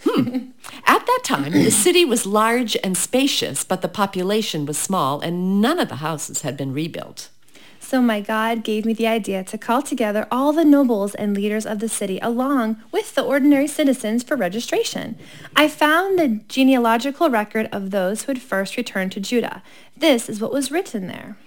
Hmm. 0.03 0.49
At 0.87 1.05
that 1.05 1.21
time, 1.23 1.51
the 1.51 1.69
city 1.69 2.03
was 2.05 2.25
large 2.25 2.75
and 2.83 2.97
spacious, 2.97 3.63
but 3.63 3.81
the 3.81 3.87
population 3.87 4.65
was 4.65 4.77
small 4.79 5.19
and 5.21 5.61
none 5.61 5.79
of 5.79 5.89
the 5.89 5.97
houses 5.97 6.41
had 6.41 6.57
been 6.57 6.73
rebuilt. 6.73 7.29
So 7.79 8.01
my 8.01 8.19
God 8.21 8.63
gave 8.63 8.85
me 8.85 8.93
the 8.93 9.05
idea 9.07 9.43
to 9.43 9.57
call 9.57 9.81
together 9.81 10.25
all 10.31 10.53
the 10.53 10.63
nobles 10.65 11.13
and 11.13 11.35
leaders 11.35 11.65
of 11.65 11.79
the 11.79 11.89
city 11.89 12.19
along 12.21 12.77
with 12.91 13.13
the 13.15 13.21
ordinary 13.21 13.67
citizens 13.67 14.23
for 14.23 14.35
registration. 14.37 15.17
I 15.55 15.67
found 15.67 16.17
the 16.17 16.39
genealogical 16.47 17.29
record 17.29 17.67
of 17.71 17.91
those 17.91 18.23
who 18.23 18.31
had 18.31 18.41
first 18.41 18.75
returned 18.77 19.11
to 19.11 19.19
Judah. 19.19 19.61
This 19.95 20.29
is 20.29 20.39
what 20.41 20.53
was 20.53 20.71
written 20.71 21.07
there. 21.07 21.37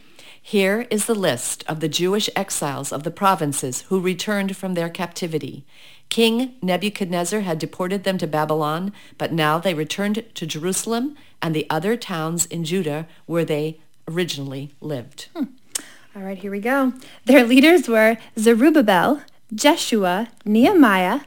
Here 0.46 0.86
is 0.90 1.06
the 1.06 1.14
list 1.14 1.64
of 1.66 1.80
the 1.80 1.88
Jewish 1.88 2.28
exiles 2.36 2.92
of 2.92 3.02
the 3.02 3.10
provinces 3.10 3.80
who 3.88 3.98
returned 3.98 4.54
from 4.58 4.74
their 4.74 4.90
captivity. 4.90 5.64
King 6.10 6.56
Nebuchadnezzar 6.60 7.40
had 7.40 7.58
deported 7.58 8.04
them 8.04 8.18
to 8.18 8.26
Babylon, 8.26 8.92
but 9.16 9.32
now 9.32 9.58
they 9.58 9.72
returned 9.72 10.22
to 10.34 10.46
Jerusalem 10.46 11.16
and 11.40 11.54
the 11.54 11.66
other 11.70 11.96
towns 11.96 12.44
in 12.44 12.62
Judah 12.62 13.08
where 13.24 13.46
they 13.46 13.80
originally 14.06 14.74
lived. 14.82 15.28
Hmm. 15.34 15.44
All 16.14 16.22
right, 16.22 16.36
here 16.36 16.50
we 16.50 16.60
go. 16.60 16.92
Their 17.24 17.44
leaders 17.44 17.88
were 17.88 18.18
Zerubbabel, 18.38 19.22
Jeshua, 19.54 20.28
Nehemiah, 20.44 21.20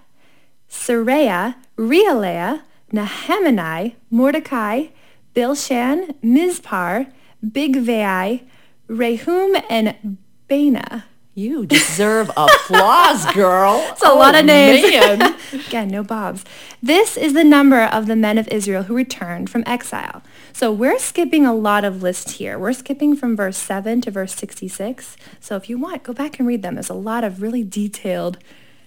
Sariah, 0.69 1.55
Realiah, 1.75 2.61
Nehemiah, 2.91 3.93
Mordecai, 4.11 4.89
Bilshan, 5.33 6.13
Mizpar, 6.23 7.11
Bigvai, 7.43 8.43
Rehum, 8.87 9.63
and 9.69 10.17
Bena. 10.47 11.05
You 11.37 11.67
deserve 11.67 12.31
applause, 12.35 13.25
girl. 13.35 13.75
It's 13.91 14.01
a 14.01 14.09
lot 14.09 14.33
oh, 14.33 14.39
of 14.39 14.45
names. 14.45 14.83
Again, 15.67 15.87
no 15.89 16.03
Bobs. 16.03 16.43
This 16.81 17.15
is 17.15 17.33
the 17.33 17.43
number 17.43 17.83
of 17.83 18.07
the 18.07 18.15
men 18.15 18.39
of 18.39 18.47
Israel 18.47 18.83
who 18.83 18.95
returned 18.95 19.47
from 19.47 19.63
exile. 19.67 20.23
So 20.51 20.71
we're 20.71 20.97
skipping 20.97 21.45
a 21.45 21.53
lot 21.53 21.85
of 21.85 22.01
lists 22.01 22.37
here. 22.37 22.57
We're 22.57 22.73
skipping 22.73 23.15
from 23.15 23.35
verse 23.35 23.57
7 23.57 24.01
to 24.01 24.09
verse 24.09 24.33
66. 24.33 25.15
So 25.39 25.55
if 25.55 25.69
you 25.69 25.77
want, 25.77 26.01
go 26.01 26.11
back 26.11 26.39
and 26.39 26.47
read 26.47 26.63
them. 26.63 26.73
There's 26.73 26.89
a 26.89 26.95
lot 26.95 27.23
of 27.23 27.39
really 27.39 27.63
detailed 27.63 28.39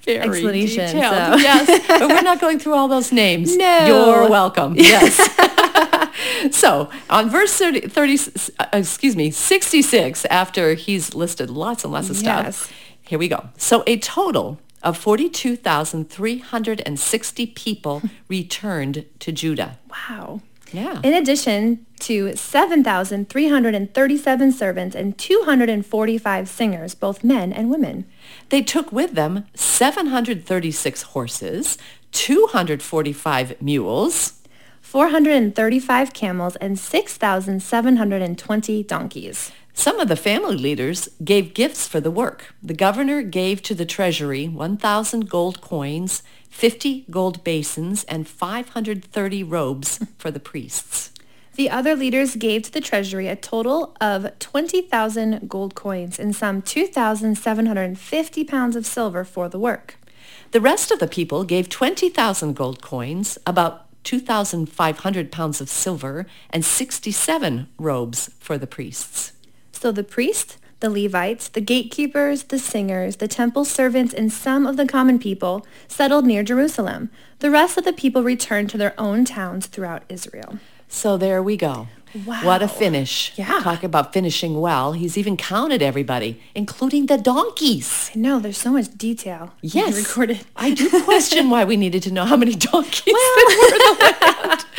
Very 0.04 0.18
explanation. 0.20 0.86
detailed. 0.86 1.14
so- 1.14 1.36
Yes, 1.46 1.66
but 1.88 2.08
we're 2.08 2.22
not 2.22 2.40
going 2.40 2.58
through 2.58 2.74
all 2.74 2.88
those 2.88 3.12
names. 3.12 3.56
No. 3.56 3.86
You're 3.86 4.28
welcome. 4.30 4.74
Yes. 4.76 5.16
so 6.56 6.88
on 7.08 7.30
verse 7.30 7.54
30, 7.56 7.88
30 7.88 8.18
uh, 8.58 8.66
excuse 8.72 9.14
me, 9.16 9.30
66, 9.30 10.24
after 10.26 10.74
he's 10.74 11.14
listed 11.14 11.48
lots 11.50 11.84
and 11.84 11.92
lots 11.92 12.10
of 12.10 12.16
stuff, 12.16 12.44
Yes. 12.46 12.68
here 13.02 13.18
we 13.18 13.28
go. 13.28 13.48
So 13.56 13.82
a 13.86 13.96
total 13.98 14.58
of 14.82 14.96
42,360 14.96 17.46
people 17.46 18.02
returned 18.28 19.04
to 19.20 19.32
Judah. 19.32 19.78
Wow. 19.90 20.40
Yeah. 20.72 21.00
In 21.02 21.14
addition 21.14 21.84
to 22.00 22.36
7,337 22.36 24.52
servants 24.52 24.94
and 24.96 25.16
245 25.18 26.48
singers, 26.48 26.94
both 26.94 27.24
men 27.24 27.52
and 27.52 27.70
women. 27.70 28.06
They 28.48 28.62
took 28.62 28.90
with 28.92 29.14
them 29.14 29.46
736 29.54 31.02
horses, 31.02 31.76
245 32.12 33.60
mules, 33.60 34.34
435 34.80 36.12
camels, 36.12 36.54
and 36.56 36.78
6,720 36.78 38.82
donkeys. 38.84 39.50
Some 39.72 40.00
of 40.00 40.08
the 40.08 40.16
family 40.16 40.56
leaders 40.56 41.08
gave 41.24 41.54
gifts 41.54 41.86
for 41.86 42.00
the 42.00 42.10
work. 42.10 42.52
The 42.62 42.74
governor 42.74 43.22
gave 43.22 43.62
to 43.62 43.74
the 43.74 43.86
treasury 43.86 44.48
1,000 44.48 45.30
gold 45.30 45.60
coins, 45.60 46.24
50 46.50 47.06
gold 47.10 47.42
basins, 47.42 48.04
and 48.04 48.28
530 48.28 49.42
robes 49.42 50.04
for 50.18 50.30
the 50.30 50.40
priests. 50.40 51.10
The 51.54 51.70
other 51.70 51.96
leaders 51.96 52.36
gave 52.36 52.62
to 52.62 52.72
the 52.72 52.80
treasury 52.80 53.26
a 53.28 53.36
total 53.36 53.96
of 54.00 54.38
20,000 54.38 55.48
gold 55.48 55.74
coins 55.74 56.18
and 56.18 56.34
some 56.34 56.62
2,750 56.62 58.44
pounds 58.44 58.76
of 58.76 58.86
silver 58.86 59.24
for 59.24 59.48
the 59.48 59.58
work. 59.58 59.96
The 60.52 60.60
rest 60.60 60.90
of 60.90 60.98
the 60.98 61.06
people 61.06 61.44
gave 61.44 61.68
20,000 61.68 62.54
gold 62.54 62.82
coins, 62.82 63.38
about 63.46 63.86
2,500 64.04 65.30
pounds 65.30 65.60
of 65.60 65.68
silver, 65.68 66.26
and 66.50 66.64
67 66.64 67.68
robes 67.78 68.30
for 68.38 68.56
the 68.56 68.66
priests. 68.66 69.32
So 69.72 69.92
the 69.92 70.04
priests, 70.04 70.56
the 70.80 70.90
Levites, 70.90 71.48
the 71.48 71.60
gatekeepers, 71.60 72.44
the 72.44 72.58
singers, 72.58 73.16
the 73.16 73.28
temple 73.28 73.64
servants, 73.64 74.12
and 74.12 74.32
some 74.32 74.66
of 74.66 74.76
the 74.76 74.86
common 74.86 75.18
people 75.18 75.66
settled 75.88 76.26
near 76.26 76.42
Jerusalem. 76.42 77.10
The 77.38 77.50
rest 77.50 77.78
of 77.78 77.84
the 77.84 77.92
people 77.92 78.22
returned 78.22 78.70
to 78.70 78.78
their 78.78 78.94
own 78.98 79.24
towns 79.24 79.66
throughout 79.66 80.02
Israel. 80.08 80.58
So 80.88 81.16
there 81.16 81.42
we 81.42 81.56
go. 81.56 81.88
Wow. 82.26 82.44
What 82.44 82.62
a 82.62 82.68
finish. 82.68 83.32
Yeah. 83.36 83.60
Talk 83.60 83.84
about 83.84 84.12
finishing 84.12 84.60
well. 84.60 84.92
He's 84.92 85.16
even 85.16 85.36
counted 85.36 85.80
everybody, 85.80 86.42
including 86.56 87.06
the 87.06 87.16
donkeys. 87.16 88.10
I 88.14 88.18
know, 88.18 88.40
there's 88.40 88.58
so 88.58 88.72
much 88.72 88.96
detail. 88.98 89.54
Yes. 89.62 89.96
Recorded. 89.96 90.44
I 90.56 90.74
do 90.74 90.88
question 91.04 91.50
why 91.50 91.64
we 91.64 91.76
needed 91.76 92.02
to 92.04 92.10
know 92.10 92.24
how 92.24 92.36
many 92.36 92.54
donkeys 92.70 93.04
there 93.04 93.14
were 93.14 93.66
in 93.66 93.78
the 93.78 94.16
land. 94.48 94.64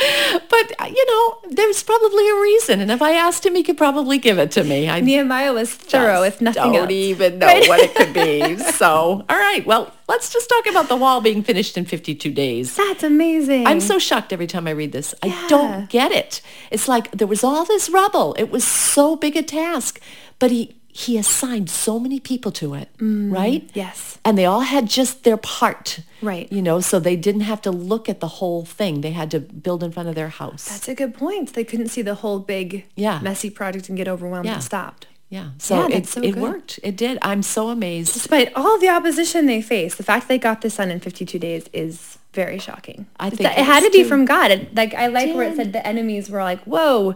But, 0.48 0.72
uh, 0.78 0.86
you 0.86 1.06
know, 1.06 1.50
there's 1.50 1.82
probably 1.82 2.28
a 2.28 2.34
reason. 2.40 2.80
And 2.80 2.90
if 2.90 3.00
I 3.02 3.12
asked 3.12 3.44
him, 3.46 3.54
he 3.54 3.62
could 3.62 3.76
probably 3.78 4.18
give 4.18 4.38
it 4.38 4.50
to 4.52 4.64
me. 4.64 4.88
I 4.88 5.00
Nehemiah 5.00 5.52
was 5.52 5.72
thorough, 5.72 6.22
if 6.22 6.40
nothing 6.40 6.72
don't 6.72 6.76
else. 6.82 6.90
even 6.90 7.38
know 7.38 7.46
Right? 7.46 7.68
what 7.68 7.80
it 7.80 7.94
could 7.94 8.12
be. 8.12 8.56
So, 8.72 9.24
all 9.28 9.36
right. 9.36 9.64
Well, 9.66 9.92
let's 10.08 10.32
just 10.32 10.48
talk 10.48 10.66
about 10.66 10.88
the 10.88 10.96
wall 10.96 11.20
being 11.20 11.42
finished 11.42 11.76
in 11.78 11.84
52 11.84 12.30
days. 12.32 12.76
That's 12.76 13.02
amazing. 13.02 13.66
I'm 13.66 13.80
so 13.80 13.98
shocked 13.98 14.32
every 14.32 14.46
time 14.46 14.66
I 14.66 14.72
read 14.72 14.92
this. 14.92 15.14
I 15.22 15.46
don't 15.48 15.88
get 15.88 16.10
it. 16.12 16.40
It's 16.70 16.88
like 16.88 17.10
there 17.12 17.26
was 17.28 17.44
all 17.44 17.64
this 17.64 17.88
rubble. 17.88 18.34
It 18.38 18.50
was 18.50 18.64
so 18.64 19.16
big 19.16 19.36
a 19.36 19.42
task, 19.42 20.00
but 20.38 20.50
he 20.50 20.74
he 20.94 21.16
assigned 21.16 21.70
so 21.70 21.98
many 21.98 22.20
people 22.20 22.52
to 22.52 22.74
it, 22.74 22.88
right? 23.00 23.66
Mm, 23.66 23.70
Yes. 23.72 24.18
And 24.24 24.36
they 24.36 24.44
all 24.44 24.60
had 24.60 24.88
just 24.88 25.24
their 25.24 25.38
part. 25.38 26.00
Right. 26.20 26.52
You 26.52 26.60
know, 26.62 26.80
so 26.80 27.00
they 27.00 27.16
didn't 27.16 27.40
have 27.42 27.62
to 27.62 27.70
look 27.70 28.08
at 28.10 28.20
the 28.20 28.28
whole 28.28 28.64
thing. 28.66 29.00
They 29.00 29.12
had 29.12 29.30
to 29.30 29.40
build 29.40 29.82
in 29.82 29.90
front 29.90 30.08
of 30.10 30.14
their 30.14 30.28
house. 30.28 30.68
That's 30.68 30.88
a 30.88 30.94
good 30.94 31.14
point. 31.14 31.54
They 31.54 31.64
couldn't 31.64 31.88
see 31.88 32.02
the 32.02 32.16
whole 32.16 32.38
big, 32.40 32.84
Yeah. 32.94 33.20
messy 33.22 33.48
project 33.50 33.88
and 33.88 33.96
get 33.96 34.06
overwhelmed 34.06 34.46
Yeah. 34.46 34.54
and 34.54 34.62
stopped. 34.62 35.06
yeah. 35.30 35.46
So 35.58 35.88
Yeah, 35.88 35.96
it, 35.96 36.06
so 36.06 36.20
it 36.22 36.32
good. 36.32 36.42
worked. 36.42 36.78
It 36.82 36.94
did. 36.94 37.18
I'm 37.22 37.42
so 37.42 37.70
amazed. 37.70 38.12
Despite 38.12 38.52
all 38.54 38.78
the 38.78 38.90
opposition 38.90 39.46
they 39.46 39.62
faced, 39.62 39.96
the 39.96 40.04
fact 40.04 40.28
they 40.28 40.38
got 40.38 40.60
this 40.60 40.76
done 40.76 40.90
in 40.90 41.00
52 41.00 41.38
days 41.38 41.64
is 41.72 42.18
very 42.34 42.58
shocking. 42.58 43.06
I 43.18 43.30
think 43.30 43.48
it 43.48 43.64
had 43.64 43.82
to 43.82 43.90
be 43.90 44.04
from 44.04 44.26
God. 44.26 44.50
It, 44.50 44.74
like 44.74 44.92
I 44.94 45.06
like 45.06 45.34
where 45.34 45.48
it 45.48 45.56
said 45.56 45.72
the 45.72 45.84
enemies 45.86 46.28
were 46.30 46.42
like, 46.42 46.60
"Whoa." 46.64 47.14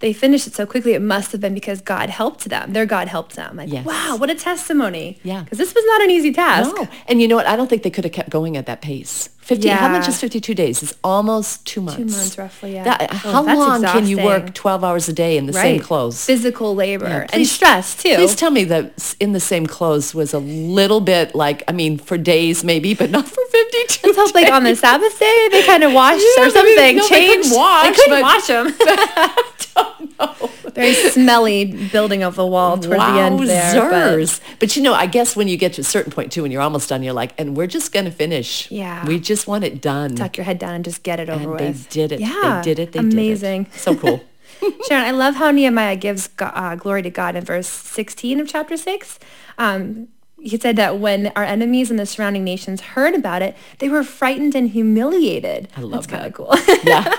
They 0.00 0.12
finished 0.12 0.46
it 0.46 0.54
so 0.54 0.66
quickly. 0.66 0.92
It 0.92 1.02
must 1.02 1.32
have 1.32 1.40
been 1.40 1.54
because 1.54 1.80
God 1.80 2.10
helped 2.10 2.44
them. 2.46 2.72
Their 2.72 2.84
God 2.86 3.08
helped 3.08 3.36
them. 3.36 3.56
Like, 3.56 3.70
Yes. 3.72 3.86
wow, 3.86 4.16
what 4.16 4.28
a 4.30 4.34
testimony. 4.34 5.18
Yeah. 5.22 5.42
Because 5.44 5.58
this 5.58 5.74
was 5.74 5.84
not 5.86 6.02
an 6.02 6.10
easy 6.10 6.32
task. 6.32 6.74
No. 6.76 6.88
And 7.08 7.22
you 7.22 7.28
know 7.28 7.36
what? 7.36 7.46
I 7.46 7.56
don't 7.56 7.68
think 7.70 7.82
they 7.82 7.90
could 7.90 8.04
have 8.04 8.12
kept 8.12 8.28
going 8.30 8.56
at 8.56 8.66
that 8.66 8.82
pace. 8.82 9.30
50, 9.38 9.68
How 9.68 9.88
much 9.88 10.08
is 10.08 10.18
52 10.18 10.54
days? 10.54 10.82
It's 10.82 10.94
almost 11.04 11.66
two 11.66 11.82
months. 11.82 11.98
Two 11.98 12.06
months 12.18 12.38
roughly, 12.38 12.74
yeah. 12.74 12.84
That- 12.84 13.10
Oh, 13.12 13.16
how 13.16 13.42
long 13.58 13.82
can 13.82 14.06
you 14.06 14.16
work 14.18 14.54
12 14.54 14.82
hours 14.82 15.06
a 15.06 15.12
day 15.12 15.36
in 15.36 15.44
the 15.44 15.52
same 15.52 15.80
clothes? 15.80 16.24
Physical 16.24 16.74
labor 16.74 17.06
Yeah, 17.06 17.26
and 17.30 17.46
stress 17.46 17.94
too. 17.94 18.14
Please 18.16 18.34
tell 18.34 18.50
me 18.50 18.64
that 18.64 19.14
in 19.20 19.32
the 19.32 19.40
same 19.40 19.66
clothes 19.66 20.14
was 20.14 20.32
a 20.32 20.38
little 20.38 21.00
bit 21.02 21.34
like, 21.34 21.62
I 21.68 21.72
mean, 21.72 21.98
for 21.98 22.16
days 22.16 22.64
maybe, 22.64 22.94
but 22.94 23.10
not 23.10 23.28
for 23.28 23.43
52 23.54 24.06
Let's 24.08 24.18
hope 24.18 24.34
like 24.34 24.52
on 24.52 24.64
the. 24.64 24.74
Sabbath 24.76 25.18
day 25.18 25.48
they 25.50 25.62
kind 25.64 25.82
of 25.84 25.92
washed 26.00 26.24
Yeah, 26.36 26.42
or 26.42 26.46
maybe- 26.46 26.52
something. 26.52 26.96
no, 26.96 27.08
they 27.08 27.26
couldn't 27.26 27.42
changed. 27.42 27.54
wash, 27.56 27.86
They 27.86 27.92
couldn't 27.94 28.10
but- 28.10 28.22
wash 28.22 28.46
them. 28.46 29.34
don't 29.74 30.18
know. 30.18 30.50
Very 30.74 30.94
smelly 30.94 31.88
building 31.92 32.22
of 32.24 32.34
the 32.34 32.46
wall 32.46 32.76
toward 32.78 32.98
the 32.98 33.04
end 33.04 33.38
there. 33.48 33.90
but-. 33.90 34.40
But, 34.58 34.76
you 34.76 34.82
know, 34.82 34.92
I 34.92 35.06
guess 35.06 35.36
when 35.36 35.46
you 35.48 35.56
get 35.56 35.74
to 35.74 35.80
a 35.82 35.84
certain 35.84 36.10
point 36.12 36.32
too, 36.32 36.42
when 36.42 36.50
you're 36.50 36.62
almost 36.62 36.88
done, 36.88 37.02
you're 37.02 37.12
like, 37.12 37.32
and 37.38 37.56
we're 37.56 37.66
just 37.68 37.92
going 37.92 38.04
to 38.06 38.10
finish. 38.10 38.70
Yeah. 38.70 39.06
We 39.06 39.20
just 39.20 39.46
want 39.46 39.62
it 39.64 39.80
done. 39.80 40.16
tuck 40.16 40.36
your 40.36 40.44
head 40.44 40.58
down 40.58 40.74
and 40.74 40.84
just 40.84 41.02
get 41.04 41.20
it 41.20 41.28
over 41.30 41.56
and 41.56 41.74
they 41.74 41.80
did 41.90 42.10
it. 42.12 42.20
Yeah, 42.20 42.60
They 42.64 42.74
did 42.74 42.78
it. 42.80 42.92
They 42.92 42.98
amazing. 43.00 43.14
did 43.14 43.20
it. 43.20 43.22
Amazing. 43.22 43.66
So 43.76 43.94
cool. 43.96 44.24
Sharon, 44.88 45.04
I 45.04 45.10
love 45.12 45.36
how 45.36 45.50
Nehemiah 45.50 45.96
gives 45.96 46.28
uh, 46.38 46.74
glory 46.76 47.02
to 47.02 47.10
God 47.10 47.36
in 47.36 47.44
verse 47.44 47.68
16 47.68 48.40
of 48.40 48.48
chapter 48.48 48.76
6. 48.76 49.18
Um, 49.58 50.08
he 50.44 50.58
said 50.58 50.76
that 50.76 50.98
when 50.98 51.32
our 51.34 51.42
enemies 51.44 51.90
and 51.90 51.98
the 51.98 52.06
surrounding 52.06 52.44
nations 52.44 52.80
heard 52.80 53.14
about 53.14 53.40
it, 53.42 53.56
they 53.78 53.88
were 53.88 54.04
frightened 54.04 54.54
and 54.54 54.68
humiliated. 54.70 55.68
I 55.76 55.80
love 55.80 55.92
That's 55.92 56.06
kind 56.06 56.26
of 56.26 56.32
cool. 56.34 56.54
Yeah. 56.84 57.10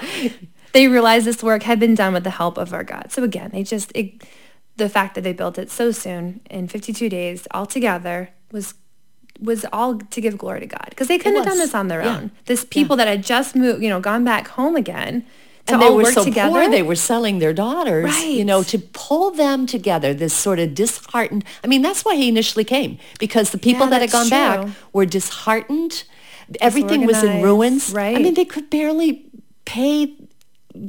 they 0.73 0.87
realized 0.87 1.25
this 1.25 1.41
work 1.41 1.63
had 1.63 1.79
been 1.79 1.95
done 1.95 2.13
with 2.13 2.23
the 2.23 2.29
help 2.29 2.57
of 2.57 2.71
our 2.73 2.83
God. 2.83 3.11
So 3.11 3.23
again, 3.23 3.49
they 3.51 3.63
just, 3.63 3.91
it, 3.95 4.23
the 4.75 4.89
fact 4.89 5.15
that 5.15 5.21
they 5.21 5.33
built 5.33 5.57
it 5.57 5.71
so 5.71 5.91
soon 5.91 6.41
in 6.49 6.67
52 6.67 7.09
days 7.09 7.47
all 7.51 7.65
together 7.65 8.29
was 8.51 8.75
was 9.41 9.65
all 9.73 9.97
to 9.97 10.21
give 10.21 10.37
glory 10.37 10.61
to 10.61 10.65
God 10.65 10.85
because 10.91 11.09
they 11.09 11.17
couldn't 11.17 11.35
have 11.35 11.45
done 11.45 11.57
this 11.57 11.75
on 11.75 11.89
their 11.89 12.01
Yeah. 12.01 12.17
own. 12.17 12.31
This 12.45 12.63
people 12.63 12.95
that 12.95 13.07
had 13.09 13.21
just 13.21 13.53
moved, 13.53 13.83
you 13.83 13.89
know, 13.89 13.99
gone 13.99 14.23
back 14.23 14.47
home 14.47 14.77
again 14.77 15.25
and 15.67 15.81
they 15.81 15.85
all 15.87 15.95
were 15.95 16.03
work 16.03 16.13
so 16.13 16.23
together. 16.23 16.51
poor 16.51 16.69
they 16.69 16.81
were 16.83 16.95
selling 16.95 17.39
their 17.39 17.53
daughters 17.53 18.05
right. 18.05 18.27
you 18.27 18.45
know 18.45 18.63
to 18.63 18.77
pull 18.77 19.31
them 19.31 19.65
together 19.65 20.13
this 20.13 20.33
sort 20.33 20.59
of 20.59 20.73
disheartened 20.75 21.43
i 21.63 21.67
mean 21.67 21.81
that's 21.81 22.05
why 22.05 22.15
he 22.15 22.27
initially 22.29 22.63
came 22.63 22.97
because 23.19 23.51
the 23.51 23.57
people 23.57 23.85
Yeah, 23.85 23.89
that 23.91 24.01
had 24.01 24.11
gone 24.11 24.29
that's 24.29 24.65
back 24.65 24.75
were 24.93 25.05
disheartened 25.05 26.03
everything 26.61 27.05
was 27.05 27.23
in 27.23 27.41
ruins 27.43 27.91
right 27.91 28.15
i 28.15 28.19
mean 28.21 28.33
they 28.35 28.45
could 28.45 28.69
barely 28.69 29.25
pay 29.65 30.13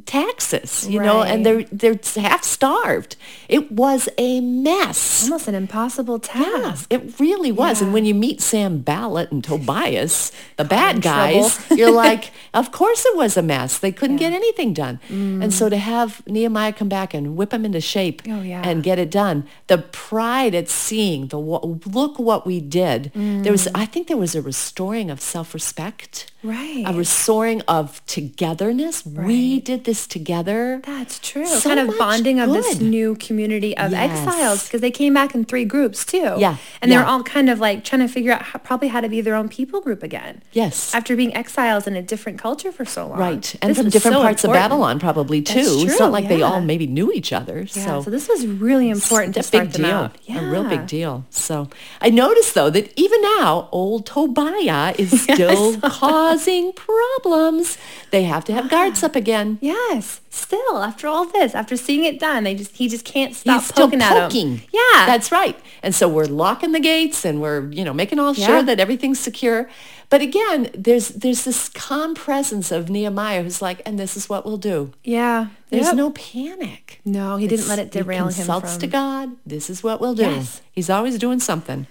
taxes 0.06 0.88
you 0.88 1.00
know 1.00 1.22
and 1.22 1.44
they're 1.46 1.64
they're 1.72 1.98
half 2.16 2.42
starved 2.42 3.16
it 3.48 3.70
was 3.72 4.08
a 4.18 4.40
mess 4.40 5.24
almost 5.24 5.48
an 5.48 5.54
impossible 5.54 6.18
task. 6.18 6.46
Yes, 6.46 6.86
it 6.90 7.20
really 7.20 7.52
was. 7.52 7.82
And 7.82 7.92
when 7.92 8.04
you 8.04 8.14
meet 8.14 8.40
Sanballat 8.40 9.30
and 9.32 9.42
Tobias, 9.42 10.32
the 10.56 10.64
bad 10.64 11.02
guys, 11.02 11.58
you're 11.70 11.90
like, 11.90 12.32
of 12.54 12.72
course 12.72 13.04
it 13.04 13.16
was 13.16 13.36
a 13.36 13.42
mess. 13.42 13.78
They 13.78 13.92
couldn't 13.92 14.16
get 14.16 14.32
anything 14.32 14.72
done. 14.72 15.00
And 15.08 15.52
so 15.52 15.68
to 15.68 15.76
have 15.76 16.26
Nehemiah 16.26 16.72
come 16.72 16.88
back 16.88 17.14
and 17.14 17.36
whip 17.36 17.52
him 17.52 17.64
into 17.64 17.80
shape 17.80 18.22
Oh, 18.28 18.42
yeah. 18.42 18.62
and 18.64 18.82
get 18.82 18.98
it 18.98 19.10
done, 19.10 19.46
the 19.66 19.78
pride 19.78 20.54
at 20.54 20.68
seeing 20.68 21.28
the 21.28 21.38
look 21.38 22.18
what 22.18 22.46
we 22.46 22.60
did. 22.60 23.12
There 23.14 23.52
was, 23.52 23.66
mm. 23.66 23.70
I 23.74 23.86
think 23.86 24.08
there 24.08 24.16
was 24.16 24.34
a 24.34 24.42
restoring 24.42 25.10
of 25.10 25.20
self-respect. 25.20 26.30
Right. 26.42 26.84
A 26.86 26.92
restoring 26.92 27.62
of 27.62 28.04
togetherness. 28.06 29.04
We 29.04 29.56
Right. 29.56 29.64
Did 29.76 29.84
this 29.84 30.06
together. 30.06 30.80
That's 30.84 31.18
true. 31.18 31.46
So 31.46 31.68
kind 31.68 31.80
of 31.88 31.98
bonding 31.98 32.40
of 32.40 32.50
this 32.52 32.80
new 32.80 33.14
community 33.16 33.76
of 33.76 33.92
Yes. 33.92 34.26
exiles 34.26 34.64
because 34.64 34.80
they 34.80 34.90
came 34.90 35.12
back 35.14 35.34
in 35.34 35.44
three 35.44 35.64
groups 35.64 36.04
too. 36.04 36.34
Yeah, 36.38 36.56
And 36.80 36.90
they 36.90 36.96
were 36.96 37.02
yeah. 37.02 37.10
all 37.10 37.22
kind 37.22 37.50
of 37.50 37.60
like 37.60 37.84
trying 37.84 38.00
to 38.00 38.08
figure 38.08 38.32
out 38.32 38.42
how, 38.42 38.58
probably 38.58 38.88
how 38.88 39.00
to 39.00 39.08
be 39.08 39.20
their 39.20 39.34
own 39.34 39.48
people 39.48 39.80
group 39.80 40.02
again. 40.02 40.42
Yes. 40.52 40.94
After 40.94 41.14
being 41.16 41.34
exiles 41.36 41.86
in 41.86 41.94
a 41.96 42.02
different 42.02 42.38
culture 42.38 42.72
for 42.72 42.84
so 42.84 43.08
long. 43.08 43.18
Right. 43.18 43.54
And 43.60 43.70
This 43.70 43.78
from 43.78 43.90
different 43.90 44.16
so 44.16 44.22
parts 44.22 44.44
important. 44.44 44.64
of 44.64 44.70
Babylon 44.70 44.98
probably 44.98 45.42
too. 45.42 45.54
That's 45.54 45.68
it's 45.82 45.96
true, 45.96 45.98
not 46.06 46.12
like 46.12 46.28
they 46.28 46.42
all 46.42 46.60
maybe 46.60 46.86
knew 46.86 47.12
each 47.12 47.32
other. 47.32 47.58
Yeah, 47.60 47.84
so 47.86 48.02
so 48.02 48.10
this 48.10 48.28
was 48.28 48.46
really 48.46 48.88
important 48.88 49.34
to 49.34 49.40
a 49.40 49.42
start 49.42 49.64
big 49.64 49.72
them 49.74 49.82
deal. 49.82 50.36
out. 50.36 50.42
A 50.46 50.50
real 50.50 50.64
big 50.64 50.86
deal. 50.86 51.24
So 51.30 51.68
I 52.00 52.08
noticed 52.10 52.54
though 52.54 52.70
that 52.70 52.92
even 52.96 53.20
now 53.38 53.68
old 53.72 54.06
Tobiah 54.06 54.94
is 54.98 55.22
still 55.28 55.78
causing 55.80 56.72
problems. 56.72 57.76
They 58.10 58.22
have 58.24 58.44
to 58.46 58.52
have 58.52 58.70
guards 58.70 59.02
up 59.02 59.16
again. 59.16 59.58
Yes, 59.66 60.20
still 60.30 60.78
after 60.78 61.06
all 61.08 61.24
this, 61.24 61.54
after 61.54 61.76
seeing 61.76 62.04
it 62.04 62.18
done, 62.20 62.44
they 62.44 62.54
just 62.54 62.76
he 62.76 62.88
just 62.88 63.04
can't 63.04 63.34
stop 63.34 63.60
He's 63.60 63.68
still 63.68 63.86
poking 63.86 64.00
poking. 64.00 64.54
at 64.54 64.60
him. 64.60 64.68
Yeah, 64.72 65.06
That's 65.06 65.32
right. 65.32 65.56
And 65.82 65.94
so 65.94 66.08
we're 66.08 66.24
locking 66.26 66.72
the 66.72 66.80
gates 66.80 67.24
and 67.24 67.40
we're, 67.40 67.70
you 67.72 67.84
know, 67.84 67.92
making 67.94 68.18
all 68.18 68.34
sure 68.34 68.56
Yeah. 68.56 68.62
that 68.62 68.80
everything's 68.80 69.18
secure. 69.18 69.68
But 70.08 70.20
again, 70.22 70.70
there's 70.72 71.08
there's 71.08 71.44
this 71.44 71.68
calm 71.68 72.14
presence 72.14 72.70
of 72.70 72.88
Nehemiah 72.88 73.42
who's 73.42 73.60
like, 73.60 73.82
and 73.84 73.98
this 73.98 74.16
is 74.16 74.28
what 74.28 74.44
we'll 74.46 74.56
do. 74.74 74.92
yeah. 75.02 75.46
There's 75.70 75.86
Yep. 75.86 75.96
no 75.96 76.10
panic. 76.10 77.00
No, 77.04 77.36
he 77.38 77.48
didn't 77.48 77.66
let 77.66 77.80
it 77.80 77.90
derail 77.90 78.28
he 78.28 78.34
him 78.34 78.46
consults 78.46 78.76
to 78.76 78.86
God. 78.86 79.30
This 79.44 79.68
is 79.68 79.82
what 79.82 80.00
we'll 80.00 80.14
do. 80.14 80.22
Yes. 80.22 80.60
He's 80.70 80.88
always 80.88 81.18
doing 81.18 81.40
something. 81.40 81.86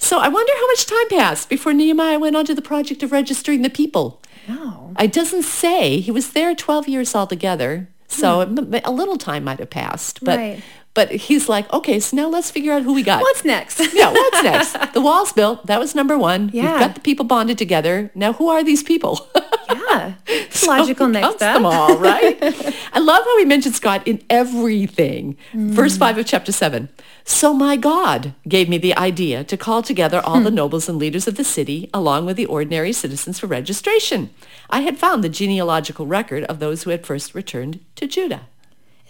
So 0.00 0.18
I 0.18 0.26
wonder 0.26 0.52
how 0.60 0.66
much 0.66 0.86
time 0.86 1.08
passed 1.08 1.48
before 1.48 1.72
Nehemiah 1.72 2.18
went 2.18 2.34
on 2.34 2.44
to 2.46 2.54
the 2.54 2.62
project 2.72 3.04
of 3.04 3.12
registering 3.12 3.62
the 3.62 3.70
people. 3.70 4.20
No. 4.48 4.94
It 4.98 5.12
doesn't 5.12 5.42
say. 5.44 6.00
He 6.00 6.10
was 6.10 6.32
there 6.32 6.54
12 6.54 6.88
years 6.88 7.14
altogether. 7.14 7.88
So 8.08 8.40
it 8.42 8.48
m- 8.58 8.80
a 8.84 8.90
little 8.92 9.16
time 9.16 9.44
might 9.44 9.58
have 9.58 9.70
passed. 9.70 10.22
But, 10.22 10.38
Hmm. 10.38 10.44
Right. 10.44 10.62
but 10.94 11.10
he's 11.12 11.48
like, 11.48 11.72
okay, 11.72 11.98
so 12.00 12.16
now 12.16 12.28
let's 12.28 12.50
figure 12.50 12.72
out 12.72 12.82
who 12.82 12.92
we 12.92 13.02
got. 13.02 13.22
What's 13.22 13.44
next? 13.44 13.80
yeah, 13.94 14.10
what's 14.12 14.42
next? 14.42 14.76
The 14.92 15.00
wall's 15.00 15.32
built. 15.32 15.66
That 15.66 15.80
was 15.80 15.94
number 15.94 16.18
one. 16.18 16.50
Yeah. 16.52 16.62
We've 16.72 16.80
got 16.80 16.94
the 16.94 17.00
people 17.00 17.24
bonded 17.24 17.56
together. 17.56 18.10
Now, 18.14 18.34
who 18.34 18.48
are 18.48 18.62
these 18.62 18.82
people? 18.82 19.26
yeah. 19.76 20.14
It's 20.26 20.66
logical 20.66 21.08
next 21.08 21.36
step. 21.36 21.54
them 21.54 21.66
all, 21.66 21.96
right? 21.98 22.38
I 22.92 22.98
love 22.98 23.24
how 23.24 23.38
he 23.38 23.44
mentions 23.44 23.80
God 23.80 24.02
in 24.06 24.22
everything. 24.30 25.36
Verse 25.52 25.96
5 25.96 26.18
of 26.18 26.26
chapter 26.26 26.52
7. 26.52 26.88
So 27.24 27.54
my 27.54 27.76
God 27.76 28.34
gave 28.48 28.68
me 28.68 28.78
the 28.78 28.96
idea 28.96 29.44
to 29.44 29.56
call 29.56 29.82
together 29.82 30.20
all 30.20 30.40
the 30.40 30.50
hmm. 30.50 30.56
nobles 30.56 30.88
and 30.88 30.98
leaders 30.98 31.28
of 31.28 31.36
the 31.36 31.44
city 31.44 31.88
along 31.94 32.26
with 32.26 32.36
the 32.36 32.46
ordinary 32.46 32.92
citizens 32.92 33.38
for 33.38 33.46
registration. 33.46 34.30
I 34.70 34.80
had 34.80 34.98
found 34.98 35.22
the 35.22 35.28
genealogical 35.28 36.06
record 36.06 36.44
of 36.44 36.58
those 36.58 36.82
who 36.82 36.90
had 36.90 37.06
first 37.06 37.34
returned 37.34 37.80
to 37.96 38.06
Judah. 38.06 38.48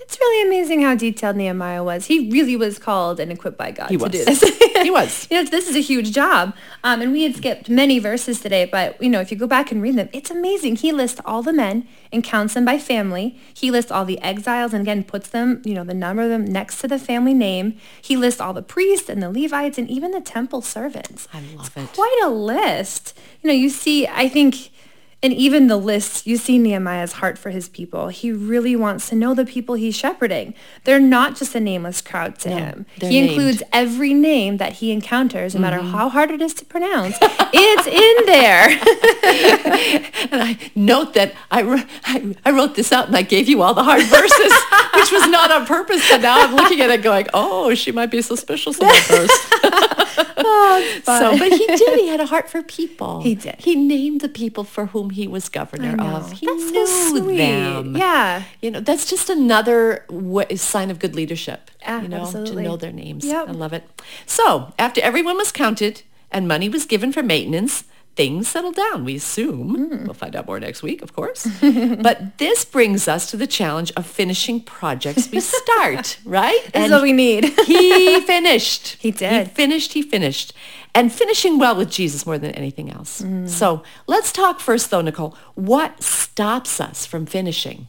It's 0.02 0.18
really 0.18 0.46
amazing 0.48 0.82
how 0.82 0.94
detailed 0.94 1.36
Nehemiah 1.36 1.82
was. 1.84 2.06
He 2.06 2.30
really 2.30 2.56
was 2.56 2.78
called 2.78 3.20
and 3.20 3.30
equipped 3.32 3.56
by 3.56 3.70
God 3.70 3.88
He 3.90 3.96
to 3.96 4.02
was. 4.04 4.12
do 4.12 4.24
this. 4.24 4.42
He 4.82 4.90
was. 4.90 5.28
You 5.30 5.42
know, 5.42 5.48
this 5.48 5.68
is 5.68 5.76
a 5.76 5.80
huge 5.80 6.10
job. 6.12 6.54
Um, 6.84 7.00
and 7.00 7.12
we 7.12 7.22
had 7.22 7.36
skipped 7.36 7.68
many 7.70 7.98
verses 7.98 8.40
today, 8.40 8.64
but 8.64 9.00
you 9.02 9.08
know, 9.08 9.20
if 9.20 9.30
you 9.30 9.36
go 9.38 9.46
back 9.46 9.70
and 9.70 9.80
read 9.80 9.96
them, 9.96 10.08
it's 10.12 10.30
amazing. 10.30 10.76
He 10.76 10.90
lists 10.92 11.20
all 11.24 11.42
the 11.42 11.52
men 11.52 11.86
and 12.12 12.22
counts 12.24 12.54
them 12.54 12.64
by 12.64 12.78
family. 12.78 13.38
He 13.54 13.70
lists 13.70 13.90
all 13.92 14.04
the 14.04 14.20
exiles 14.20 14.74
and 14.74 14.82
again 14.82 15.04
puts 15.04 15.28
them, 15.28 15.62
you 15.64 15.74
know, 15.74 15.84
the 15.84 15.94
number 15.94 16.22
of 16.22 16.28
them 16.30 16.44
next 16.44 16.80
to 16.80 16.88
the 16.88 16.98
family 16.98 17.32
name. 17.34 17.76
He 18.02 18.16
lists 18.16 18.40
all 18.40 18.52
the 18.52 18.62
priests 18.62 19.08
and 19.08 19.22
the 19.22 19.30
Levites 19.30 19.78
and 19.78 19.88
even 19.88 20.10
the 20.10 20.20
temple 20.20 20.62
servants. 20.62 21.28
I 21.32 21.40
love 21.56 21.70
It's 21.76 21.92
it. 21.92 21.94
quite 21.96 22.20
a 22.24 22.28
list. 22.28 23.16
You 23.42 23.48
know, 23.48 23.54
you 23.54 23.68
see, 23.70 24.06
I 24.08 24.28
think, 24.28 24.70
and 25.22 25.32
even 25.32 25.68
the 25.68 25.76
list, 25.76 26.26
you 26.26 26.36
see 26.36 26.58
Nehemiah's 26.58 27.12
heart 27.12 27.38
for 27.38 27.50
his 27.50 27.68
people. 27.68 28.08
He 28.08 28.32
really 28.32 28.74
wants 28.74 29.08
to 29.10 29.14
know 29.14 29.34
the 29.34 29.44
people 29.44 29.76
he's 29.76 29.94
shepherding. 29.96 30.54
They're 30.84 30.98
not 30.98 31.36
just 31.36 31.54
a 31.54 31.60
nameless 31.60 32.00
crowd 32.00 32.38
to 32.40 32.48
him. 32.50 32.86
He 33.00 33.08
named. 33.20 33.30
includes 33.30 33.62
every 33.72 34.14
name 34.14 34.56
that 34.56 34.74
he 34.74 34.90
encounters, 34.92 35.54
no 35.54 35.60
matter 35.60 35.78
Mm-hmm. 35.78 35.90
how 35.92 36.08
hard 36.08 36.30
it 36.30 36.42
is 36.42 36.54
to 36.54 36.64
pronounce. 36.64 37.16
it's 37.20 37.86
in 37.86 38.26
there. 38.26 38.68
And 40.32 40.40
I 40.42 40.58
note 40.74 41.14
that 41.14 41.34
I, 41.50 41.62
I, 42.04 42.34
I 42.44 42.50
wrote 42.52 42.74
this 42.74 42.90
out 42.92 43.06
and 43.08 43.16
I 43.16 43.22
gave 43.22 43.48
you 43.48 43.60
all 43.62 43.74
the 43.74 43.82
hard 43.82 44.02
verses, 44.04 44.52
which 44.94 45.12
was 45.12 45.26
not 45.28 45.50
on 45.50 45.66
purpose. 45.66 46.08
But 46.10 46.22
now 46.22 46.40
I'm 46.40 46.54
looking 46.54 46.80
at 46.80 46.90
it 46.90 47.02
going, 47.02 47.26
oh, 47.34 47.74
she 47.74 47.92
might 47.92 48.10
be 48.10 48.22
suspicious 48.22 48.76
about 48.78 48.96
those. 49.08 49.30
so, 51.04 51.38
but 51.38 51.52
he 51.52 51.66
did. 51.66 51.98
He 52.00 52.08
had 52.08 52.20
a 52.20 52.26
heart 52.26 52.48
for 52.48 52.62
people. 52.62 53.20
He 53.22 53.34
did. 53.34 53.56
He 53.58 53.76
named 53.76 54.20
the 54.22 54.28
people 54.28 54.64
for 54.64 54.86
whom 54.86 55.10
he 55.12 55.26
was 55.28 55.48
governor 55.48 55.96
of. 56.02 56.32
He 56.32 56.46
That's 56.46 56.70
knew 56.70 56.86
so 56.86 57.16
sweet. 57.18 57.36
them. 57.38 57.96
Yeah. 57.96 58.44
You 58.60 58.70
know, 58.70 58.80
that's 58.80 59.08
just 59.08 59.30
another 59.30 60.04
wa 60.10 60.44
sign 60.56 60.90
of 60.90 60.98
good 60.98 61.14
leadership. 61.14 61.70
Ah, 61.86 62.00
you 62.02 62.08
know, 62.08 62.22
absolutely. 62.22 62.62
to 62.62 62.68
know 62.68 62.76
their 62.76 62.92
names. 62.92 63.24
Yep. 63.24 63.48
I 63.48 63.52
love 63.52 63.72
it. 63.72 63.84
So 64.26 64.72
after 64.78 65.00
everyone 65.00 65.36
was 65.36 65.52
counted 65.52 66.02
and 66.30 66.48
money 66.48 66.68
was 66.68 66.84
given 66.86 67.12
for 67.12 67.22
maintenance, 67.22 67.84
things 68.14 68.46
settled 68.48 68.74
down, 68.76 69.04
we 69.04 69.16
assume. 69.16 69.74
Hmm. 69.88 70.04
We'll 70.04 70.14
find 70.14 70.36
out 70.36 70.46
more 70.46 70.60
next 70.60 70.82
week, 70.82 71.00
of 71.02 71.14
course. 71.14 71.46
but 71.62 72.38
this 72.38 72.64
brings 72.64 73.08
us 73.08 73.30
to 73.30 73.36
the 73.36 73.46
challenge 73.46 73.90
of 73.96 74.06
finishing 74.06 74.60
projects 74.60 75.30
we 75.30 75.40
start, 75.40 76.18
right? 76.24 76.60
This 76.72 76.86
is 76.86 76.90
what 76.90 77.02
we 77.02 77.12
need. 77.12 77.44
he 77.66 78.20
finished. 78.26 78.96
He 79.00 79.10
did. 79.10 79.48
He 79.48 79.54
finished, 79.54 79.92
he 79.94 80.02
finished. 80.02 80.52
And 80.94 81.12
finishing 81.12 81.58
well 81.58 81.74
with 81.74 81.90
Jesus 81.90 82.26
more 82.26 82.38
than 82.38 82.50
anything 82.52 82.90
else. 82.90 83.22
Mm. 83.22 83.48
So 83.48 83.82
let's 84.06 84.30
talk 84.30 84.60
first 84.60 84.90
though, 84.90 85.00
Nicole. 85.00 85.36
What 85.54 86.02
stops 86.02 86.80
us 86.80 87.06
from 87.06 87.24
finishing? 87.26 87.88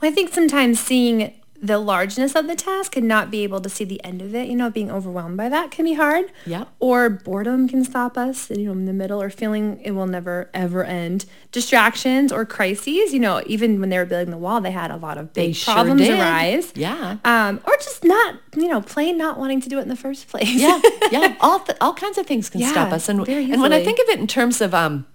Well, 0.00 0.10
I 0.10 0.10
think 0.10 0.32
sometimes 0.32 0.78
seeing 0.78 1.32
the 1.66 1.78
largeness 1.78 2.34
of 2.34 2.46
the 2.46 2.54
task 2.54 2.96
and 2.96 3.06
not 3.08 3.30
be 3.30 3.42
able 3.42 3.60
to 3.60 3.68
see 3.68 3.84
the 3.84 4.02
end 4.04 4.22
of 4.22 4.34
it, 4.34 4.48
you 4.48 4.56
know, 4.56 4.70
being 4.70 4.90
overwhelmed 4.90 5.36
by 5.36 5.48
that 5.48 5.70
can 5.70 5.84
be 5.84 5.94
hard. 5.94 6.26
Yep. 6.46 6.68
Or 6.80 7.10
boredom 7.10 7.68
can 7.68 7.84
stop 7.84 8.16
us, 8.16 8.50
you 8.50 8.66
know, 8.66 8.72
in 8.72 8.84
the 8.86 8.92
middle 8.92 9.20
or 9.20 9.30
feeling 9.30 9.80
it 9.82 9.90
will 9.92 10.06
never 10.06 10.48
ever 10.54 10.84
end. 10.84 11.24
Distractions 11.52 12.30
or 12.32 12.44
crises, 12.44 13.12
you 13.12 13.18
know, 13.20 13.42
even 13.46 13.80
when 13.80 13.88
they 13.88 13.98
were 13.98 14.04
building 14.04 14.30
the 14.30 14.38
wall, 14.38 14.60
they 14.60 14.70
had 14.70 14.90
a 14.90 14.96
lot 14.96 15.18
of 15.18 15.32
big 15.32 15.54
sure 15.54 15.74
problems 15.74 16.02
did. 16.02 16.18
arise. 16.18 16.72
Yeah. 16.74 17.16
Um, 17.24 17.60
or 17.66 17.74
just 17.76 18.04
not, 18.04 18.36
you 18.56 18.68
know, 18.68 18.80
plain 18.82 19.16
not 19.18 19.38
wanting 19.38 19.60
to 19.62 19.68
do 19.68 19.78
it 19.78 19.82
in 19.82 19.88
the 19.88 19.96
first 19.96 20.28
place. 20.28 20.48
yeah, 20.54 20.80
yeah, 21.10 21.36
all 21.40 21.60
th- 21.60 21.78
all 21.80 21.94
kinds 21.94 22.18
of 22.18 22.26
things 22.26 22.48
can 22.50 22.60
Yeah, 22.60 22.70
stop 22.72 22.92
us. 22.92 23.08
And 23.08 23.26
and 23.28 23.60
when 23.60 23.72
I 23.72 23.82
think 23.82 23.98
of 23.98 24.08
it 24.10 24.20
in 24.20 24.26
terms 24.26 24.60
of 24.60 24.74
um, 24.74 25.06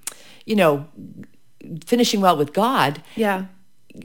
you 0.45 0.55
know, 0.55 0.87
finishing 1.85 2.21
well 2.21 2.35
with 2.37 2.53
God, 2.53 3.01
yeah. 3.15 3.45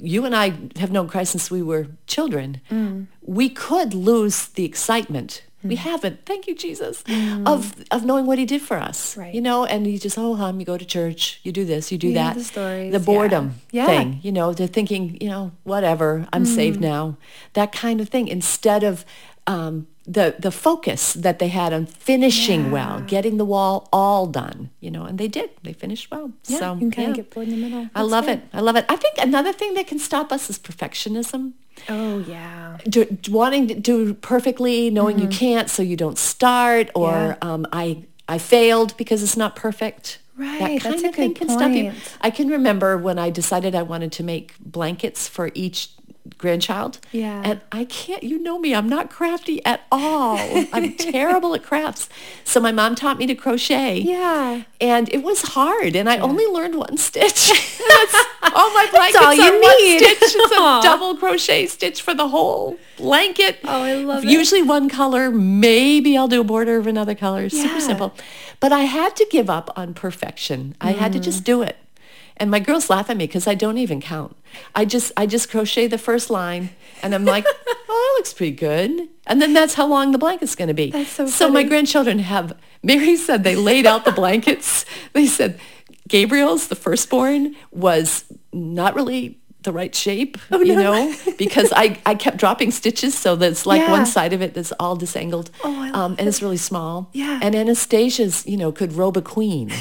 You 0.01 0.25
and 0.25 0.35
I 0.35 0.55
have 0.79 0.91
known 0.91 1.09
Christ 1.09 1.33
since 1.33 1.51
we 1.51 1.63
were 1.63 1.87
children. 2.07 2.61
Mm. 2.71 3.07
We 3.23 3.49
could 3.49 3.95
lose 3.95 4.49
the 4.49 4.65
excitement. 4.65 5.43
We 5.63 5.75
haven't. 5.75 6.25
Thank 6.25 6.47
you, 6.47 6.55
Jesus, 6.55 7.03
of 7.45 7.75
of 7.91 8.05
knowing 8.05 8.27
what 8.27 8.39
He 8.39 8.45
did 8.47 8.63
for 8.63 8.77
us. 8.77 9.15
Mm. 9.15 9.19
Right. 9.19 9.35
You 9.35 9.41
know, 9.41 9.65
and 9.65 9.85
you 9.85 9.99
just 9.99 10.17
oh, 10.17 10.37
hum, 10.37 10.61
you 10.61 10.67
go 10.67 10.79
to 10.79 10.85
church, 10.85 11.41
you 11.43 11.51
do 11.51 11.65
this, 11.65 11.91
you 11.91 11.99
do 11.99 12.07
Yeah, 12.09 12.15
that. 12.29 12.35
the 12.39 12.45
stories, 12.45 12.93
the 12.93 13.01
boredom 13.01 13.55
Yeah. 13.73 13.87
thing. 13.87 14.21
You 14.23 14.31
know, 14.31 14.53
they're 14.53 14.69
thinking, 14.79 15.19
you 15.21 15.29
know, 15.29 15.51
whatever, 15.65 16.29
I'm 16.33 16.45
saved 16.47 16.79
Mm. 16.79 16.83
now. 16.93 17.17
That 17.55 17.73
kind 17.73 18.01
of 18.01 18.09
thing. 18.09 18.29
Instead 18.29 18.85
of 18.85 19.05
um, 19.47 19.87
the 20.07 20.35
the 20.39 20.51
focus 20.51 21.15
that 21.15 21.39
they 21.39 21.49
had 21.49 21.73
on 21.73 21.87
finishing 21.87 22.71
well, 22.71 23.01
getting 23.01 23.37
the 23.37 23.45
wall 23.45 23.89
all 23.93 24.27
done. 24.27 24.71
You 24.81 24.91
know, 24.91 25.05
and 25.05 25.19
they 25.19 25.29
did. 25.29 25.51
They 25.63 25.73
finished 25.73 26.11
well. 26.11 26.33
Yeah, 26.47 26.59
so 26.59 26.73
you 26.75 26.79
can 26.81 26.91
kind 26.91 27.07
yeah. 27.07 27.11
of 27.11 27.17
get 27.17 27.31
bored 27.31 27.49
in 27.49 27.61
the 27.61 27.69
middle. 27.69 27.89
I 27.95 28.03
love 28.03 28.27
good. 28.27 28.39
it. 28.39 28.45
I 28.53 28.61
love 28.61 28.77
it. 28.77 28.85
I 28.89 28.97
think 28.97 29.15
another 29.19 29.53
thing 29.53 29.75
that 29.75 29.87
can 29.87 29.99
stop 29.99 30.33
us 30.33 30.49
is 30.51 30.59
perfectionism. 30.59 31.53
Oh, 31.91 32.21
yeah. 32.21 32.79
Do, 32.89 33.05
wanting 33.29 33.69
to 33.69 33.75
do 33.75 34.15
perfectly, 34.15 34.89
knowing 34.91 35.19
you 35.19 35.29
can't, 35.29 35.69
so 35.69 35.83
you 35.83 35.97
don't 35.97 36.17
start, 36.19 36.91
or 36.95 37.11
Mm-hmm. 37.13 37.47
Yeah. 37.47 37.53
um, 37.55 37.67
I 37.73 38.05
I 38.29 38.39
failed 38.39 38.97
because 38.97 39.23
it's 39.23 39.37
not 39.37 39.55
perfect. 39.57 40.19
Right, 40.39 40.59
That 40.61 40.69
that's 40.83 40.85
kind 40.85 41.05
a 41.05 41.09
of 41.09 41.15
thing 41.15 41.33
good 41.33 41.39
can 41.39 41.49
stop 41.49 41.71
you. 41.73 41.85
point. 41.85 42.17
I 42.21 42.31
can 42.31 42.49
remember 42.49 42.97
when 42.99 43.19
I 43.19 43.31
decided 43.31 43.75
I 43.75 43.83
wanted 43.83 44.13
to 44.13 44.23
make 44.23 44.55
blankets 44.61 45.29
for 45.29 45.51
each 45.55 45.91
grandchild. 46.39 46.99
Yeah. 47.13 47.43
And 47.45 47.61
I 47.73 47.85
can't, 47.85 48.23
you 48.23 48.39
know 48.43 48.59
me, 48.59 48.75
I'm 48.75 48.89
not 48.89 49.11
crafty 49.11 49.65
at 49.65 49.83
all. 49.93 50.39
I'm 50.73 50.95
terrible 50.97 51.55
at 51.55 51.63
crafts. 51.63 52.09
So 52.45 52.61
my 52.61 52.73
mom 52.73 52.95
taught 52.95 53.19
me 53.19 53.27
to 53.27 53.35
crochet. 53.35 53.99
Yeah. 53.99 54.63
And 54.81 55.09
it 55.13 55.23
was 55.23 55.43
hard, 55.43 55.97
and 55.97 56.09
I 56.09 56.19
only 56.19 56.47
learned 56.47 56.75
one 56.77 56.97
stitch. 56.99 57.49
That's 57.89 58.15
all 58.55 58.71
my 58.75 58.87
blankets 58.91 59.25
all 59.25 59.35
you 59.35 59.43
are 59.43 59.61
one 59.61 59.77
need. 59.85 59.99
stitch. 59.99 60.19
It's 60.23 60.35
a 60.35 60.39
Aw. 60.61 60.81
double 60.83 61.17
crochet 61.17 61.67
stitch 61.67 62.03
for 62.03 62.15
the 62.15 62.29
whole 62.29 62.77
blanket. 62.97 63.59
Oh, 63.65 63.83
I 63.83 63.95
love 63.95 64.25
it. 64.25 64.31
Usually 64.31 64.63
one 64.63 64.89
color. 64.89 65.31
Maybe 65.31 66.17
I'll 66.17 66.29
do 66.29 66.41
a 66.41 66.45
border 66.45 66.77
of 66.79 66.87
another 66.87 67.15
color. 67.15 67.49
Super 67.49 67.81
simple. 67.81 68.15
But 68.61 68.73
I 68.73 68.81
had 68.81 69.15
to 69.17 69.27
give 69.31 69.49
up 69.51 69.71
on 69.77 69.95
perfection. 69.95 70.75
I 70.81 70.93
had 70.93 71.13
to 71.13 71.19
Mm. 71.19 71.23
just 71.25 71.45
do 71.45 71.63
it. 71.63 71.77
And 72.39 72.51
my 72.51 72.61
girls 72.61 72.91
laugh 72.91 73.09
at 73.09 73.17
me 73.17 73.27
because 73.27 73.47
I 73.47 73.55
don't 73.55 73.79
even 73.79 74.01
count. 74.01 74.37
I 74.75 74.85
just 74.85 75.11
I 75.17 75.27
just 75.27 75.51
crochet 75.51 75.87
the 75.87 75.99
first 75.99 76.29
line, 76.31 76.71
and 77.03 77.15
I'm 77.15 77.25
like, 77.25 77.45
oh, 77.67 78.13
that 78.15 78.19
looks 78.21 78.35
pretty 78.35 78.55
good. 78.57 79.09
And 79.27 79.41
then 79.41 79.53
that's 79.55 79.75
how 79.75 79.87
long 79.87 80.13
the 80.13 80.19
blanket's 80.19 80.55
going 80.55 80.69
to 80.69 80.75
be. 80.75 80.91
That's 80.91 81.11
so 81.11 81.27
So 81.27 81.51
my 81.51 81.63
grandchildren 81.63 82.19
have. 82.21 82.53
Mary 82.83 83.17
said 83.17 83.43
they 83.43 83.57
laid 83.57 83.87
out 83.87 84.05
the 84.05 84.13
blankets. 84.13 84.85
they 85.13 85.27
said 85.27 85.59
Gabriel's 86.09 86.69
the 86.69 86.77
firstborn 86.77 87.57
was 87.73 88.25
not 88.53 88.95
really 88.95 89.39
the 89.63 89.73
right 89.73 89.93
shape, 89.93 90.39
Oh, 90.53 90.61
you 90.61 90.77
know, 90.77 91.13
because 91.39 91.73
I, 91.75 91.99
I 92.07 92.15
kept 92.15 92.37
dropping 92.37 92.71
stitches 92.71 93.19
so 93.19 93.35
that 93.35 93.51
it's 93.51 93.67
like 93.67 93.81
Yeah. 93.81 93.91
one 93.91 94.07
side 94.07 94.33
of 94.33 94.41
it 94.41 94.55
that's 94.55 94.71
all 94.79 94.95
disangled. 94.95 95.51
Oh, 95.65 95.91
um, 95.93 96.15
and 96.21 96.29
it's 96.29 96.41
really 96.41 96.57
small. 96.57 97.11
Yeah. 97.13 97.41
And 97.43 97.57
Anastasia's, 97.57 98.47
you 98.47 98.57
know, 98.57 98.71
could 98.71 98.93
robe 98.93 99.17
a 99.17 99.23
queen. 99.23 99.73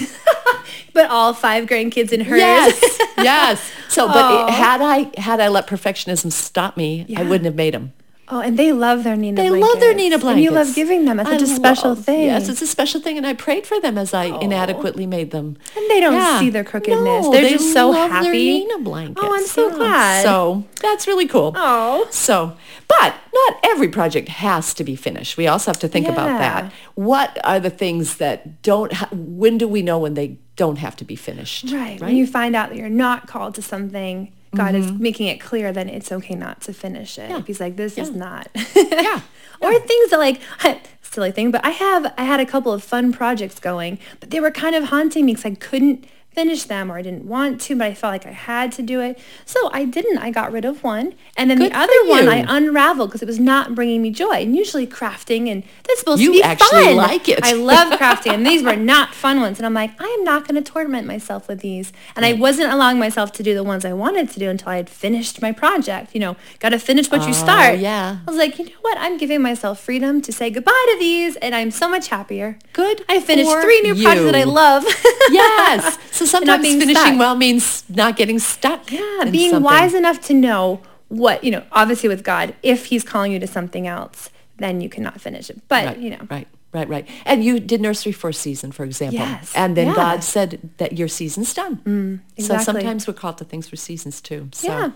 But 0.93 1.09
all 1.09 1.33
five 1.33 1.67
grandkids 1.67 2.11
in 2.11 2.21
hers. 2.21 2.39
Yes, 2.39 2.99
yes. 3.17 3.71
So, 3.89 4.07
but 4.07 4.49
it, 4.49 4.53
had 4.53 4.81
I 4.81 5.11
had 5.19 5.39
I 5.39 5.47
let 5.47 5.67
perfectionism 5.67 6.31
stop 6.31 6.77
me, 6.77 7.05
I 7.15 7.23
wouldn't 7.23 7.45
have 7.45 7.55
made 7.55 7.73
them. 7.73 7.93
Oh, 8.27 8.39
and 8.39 8.57
they 8.57 8.71
love 8.71 9.03
their 9.03 9.15
Nina 9.15 9.35
blankets. 9.35 9.53
They 9.53 9.59
blankets. 9.59 9.73
love 9.73 9.79
their 9.81 9.93
Nina 9.93 10.17
blankets. 10.17 10.35
And 10.37 10.43
you 10.43 10.51
love 10.51 10.75
giving 10.75 11.05
them. 11.05 11.19
It's 11.19 11.29
such 11.29 11.41
a 11.43 11.47
special 11.47 11.89
love- 11.89 12.05
thing. 12.05 12.25
Yes, 12.25 12.49
it's 12.49 12.61
a 12.61 12.67
special 12.67 12.99
thing, 12.99 13.17
and 13.17 13.27
I 13.27 13.33
prayed 13.33 13.67
for 13.67 13.79
them 13.79 13.97
as 13.97 14.13
I 14.13 14.31
oh. 14.31 14.39
inadequately 14.39 15.05
made 15.05 15.31
them. 15.31 15.57
And 15.75 15.89
they 15.89 15.99
don't 15.99 16.13
Yeah. 16.13 16.39
see 16.39 16.49
their 16.49 16.63
crookedness. 16.63 17.25
No, 17.25 17.31
They're 17.31 17.43
they 17.43 17.51
just 17.51 17.71
so 17.71 17.91
love 17.91 18.09
happy. 18.09 18.25
Their 18.25 18.33
Nina 18.33 18.79
blankets. 18.79 19.21
Oh, 19.23 19.35
I'm 19.35 19.45
so 19.45 19.69
Yeah. 19.69 19.75
glad. 19.75 20.23
So 20.23 20.63
that's 20.81 21.07
really 21.07 21.27
cool. 21.27 21.53
Oh. 21.55 22.07
So, 22.09 22.53
but 22.87 23.15
not 23.33 23.59
every 23.63 23.89
project 23.89 24.29
has 24.29 24.73
to 24.73 24.83
be 24.83 24.95
finished. 24.95 25.37
We 25.37 25.45
also 25.47 25.69
have 25.69 25.79
to 25.79 25.87
think 25.87 26.07
about 26.07 26.39
that. 26.39 26.71
What 26.95 27.37
are 27.43 27.59
the 27.59 27.69
things 27.69 28.17
that 28.17 28.61
don't? 28.63 28.91
Ha- 28.93 29.09
when 29.11 29.57
do 29.57 29.67
we 29.67 29.81
know 29.83 29.99
when 29.99 30.15
they 30.15 30.37
don't 30.55 30.77
have 30.77 30.95
to 30.95 31.05
be 31.05 31.15
finished? 31.15 31.71
Right. 31.71 31.99
When 32.01 32.15
you 32.15 32.25
find 32.25 32.55
out 32.55 32.69
that 32.69 32.77
you're 32.77 32.89
not 32.89 33.27
called 33.27 33.55
to 33.55 33.61
something, 33.61 34.31
God 34.55 34.75
is 34.75 34.91
making 34.91 35.27
it 35.27 35.39
clear 35.39 35.71
then 35.71 35.89
it's 35.89 36.11
okay 36.11 36.35
not 36.35 36.61
to 36.61 36.73
finish 36.73 37.17
it. 37.17 37.23
Mm-hmm. 37.23 37.31
Yeah. 37.31 37.41
He's 37.45 37.59
like, 37.59 37.75
this 37.75 37.97
is 37.97 38.09
Yeah. 38.09 38.15
not. 38.17 38.47
Yeah. 38.75 39.21
Or 39.61 39.73
things 39.79 40.09
that 40.11 40.17
like, 40.19 40.41
silly 41.01 41.31
thing, 41.31 41.49
but 41.51 41.63
I 41.65 41.69
have, 41.69 42.13
I 42.17 42.23
had 42.23 42.39
a 42.41 42.45
couple 42.45 42.73
of 42.73 42.83
fun 42.83 43.13
projects 43.13 43.59
going, 43.59 43.99
but 44.19 44.29
they 44.31 44.39
were 44.41 44.51
kind 44.51 44.75
of 44.75 44.85
haunting 44.85 45.25
me 45.25 45.33
because 45.33 45.45
I 45.51 45.55
couldn't 45.55 46.05
finish 46.35 46.65
them 46.65 46.91
or 46.91 46.97
I 46.97 47.01
didn't 47.01 47.25
want 47.25 47.61
to, 47.61 47.75
but 47.75 47.87
I 47.87 47.93
felt 47.93 48.11
like 48.11 48.25
I 48.25 48.31
had 48.31 48.71
to 48.73 48.81
do 48.81 48.99
it. 48.99 49.17
So 49.45 49.69
I 49.71 49.85
didn't. 49.85 50.17
I 50.17 50.29
got 50.31 50.51
rid 50.51 50.65
of 50.65 50.83
one. 50.83 51.13
And 51.37 51.49
then 51.49 51.57
Good 51.57 51.71
the 51.71 51.77
other 51.77 52.05
one. 52.05 52.27
I 52.27 52.45
unraveled 52.47 53.09
because 53.09 53.21
it 53.21 53.25
was 53.25 53.39
not 53.39 53.73
bringing 53.73 54.01
me 54.01 54.11
joy. 54.11 54.41
And 54.41 54.55
usually 54.55 54.85
crafting 54.85 55.49
and 55.49 55.63
that's 55.83 56.01
supposed 56.01 56.21
You 56.21 56.33
to 56.33 56.39
be 56.39 56.43
actually 56.43 56.85
fun. 56.85 56.95
like 56.97 57.29
it. 57.29 57.39
I 57.41 57.53
love 57.53 57.97
crafting 57.99 58.33
and 58.33 58.45
these 58.45 58.63
were 58.63 58.75
not 58.75 59.13
fun 59.13 59.39
ones. 59.39 59.57
And 59.59 59.65
I'm 59.65 59.73
like, 59.73 59.91
I 59.99 60.05
am 60.05 60.23
not 60.23 60.47
going 60.47 60.61
to 60.61 60.71
torment 60.71 61.07
myself 61.07 61.47
with 61.47 61.61
these. 61.61 61.93
And 62.15 62.25
I 62.25 62.33
mm. 62.33 62.39
wasn't 62.39 62.71
allowing 62.71 62.99
myself 62.99 63.31
to 63.33 63.43
do 63.43 63.53
the 63.53 63.63
ones 63.63 63.85
I 63.85 63.93
wanted 63.93 64.29
to 64.31 64.39
do 64.39 64.49
until 64.49 64.69
I 64.69 64.77
had 64.77 64.89
finished 64.89 65.41
my 65.41 65.53
project. 65.53 66.13
You 66.13 66.19
know, 66.19 66.35
got 66.59 66.69
to 66.69 66.79
finish 66.79 67.09
what 67.09 67.21
you 67.21 67.29
oh, 67.29 67.33
start. 67.33 67.75
Oh, 67.75 67.77
yeah. 67.77 68.17
I 68.27 68.29
was 68.29 68.37
like, 68.37 68.59
you 68.59 68.65
know 68.65 68.71
what? 68.81 68.97
I'm 68.97 69.17
giving 69.17 69.41
myself 69.41 69.79
freedom 69.79 70.21
to 70.21 70.33
say 70.33 70.49
goodbye 70.49 70.85
to 70.91 70.97
these 70.99 71.37
and 71.37 71.55
I'm 71.55 71.71
so 71.71 71.87
much 71.87 72.09
happier. 72.09 72.57
Good 72.73 73.05
I 73.07 73.21
finished 73.21 73.51
three 73.61 73.81
new 73.81 73.95
projects 74.01 74.25
that 74.25 74.35
I 74.35 74.43
love. 74.43 74.83
yes. 75.31 75.97
So 76.11 76.24
sometimes 76.25 76.63
being 76.63 76.79
finishing 76.79 77.01
stuck. 77.01 77.19
well 77.19 77.35
means 77.35 77.83
not 77.89 78.15
getting 78.15 78.39
stuck. 78.39 78.91
Yeah, 78.91 79.21
in 79.23 79.31
being 79.31 79.51
something. 79.51 79.63
wise 79.63 79.93
enough 79.93 80.21
to 80.27 80.33
know 80.33 80.81
what, 81.07 81.43
you 81.43 81.51
know, 81.51 81.63
obviously 81.71 82.09
with 82.09 82.23
God, 82.23 82.55
if 82.63 82.85
he's 82.87 83.03
calling 83.03 83.31
you 83.31 83.39
to 83.39 83.47
something 83.47 83.87
else, 83.87 84.29
then 84.57 84.81
you 84.81 84.89
cannot 84.89 85.21
finish 85.21 85.49
it. 85.49 85.61
But, 85.67 85.85
Right, 85.85 85.97
you 85.97 86.09
know, 86.11 86.27
right, 86.29 86.47
right, 86.71 86.87
right. 86.87 87.07
And 87.25 87.43
you 87.43 87.59
did 87.59 87.81
nursery 87.81 88.11
for 88.11 88.29
a 88.29 88.33
season, 88.33 88.71
for 88.71 88.83
example. 88.83 89.19
Yes, 89.19 89.51
And 89.55 89.75
then 89.77 89.87
yeah. 89.87 89.93
Mm, 89.93 89.95
God 89.95 90.23
said 90.23 90.69
that 90.77 90.93
your 90.97 91.07
season's 91.07 91.53
done. 91.53 92.21
So 92.37 92.43
exactly. 92.43 92.63
sometimes 92.65 93.07
we're 93.07 93.13
called 93.13 93.37
to 93.39 93.45
things 93.45 93.67
for 93.67 93.75
seasons 93.75 94.21
too. 94.21 94.49
So. 94.53 94.67
Yeah. 94.67 94.91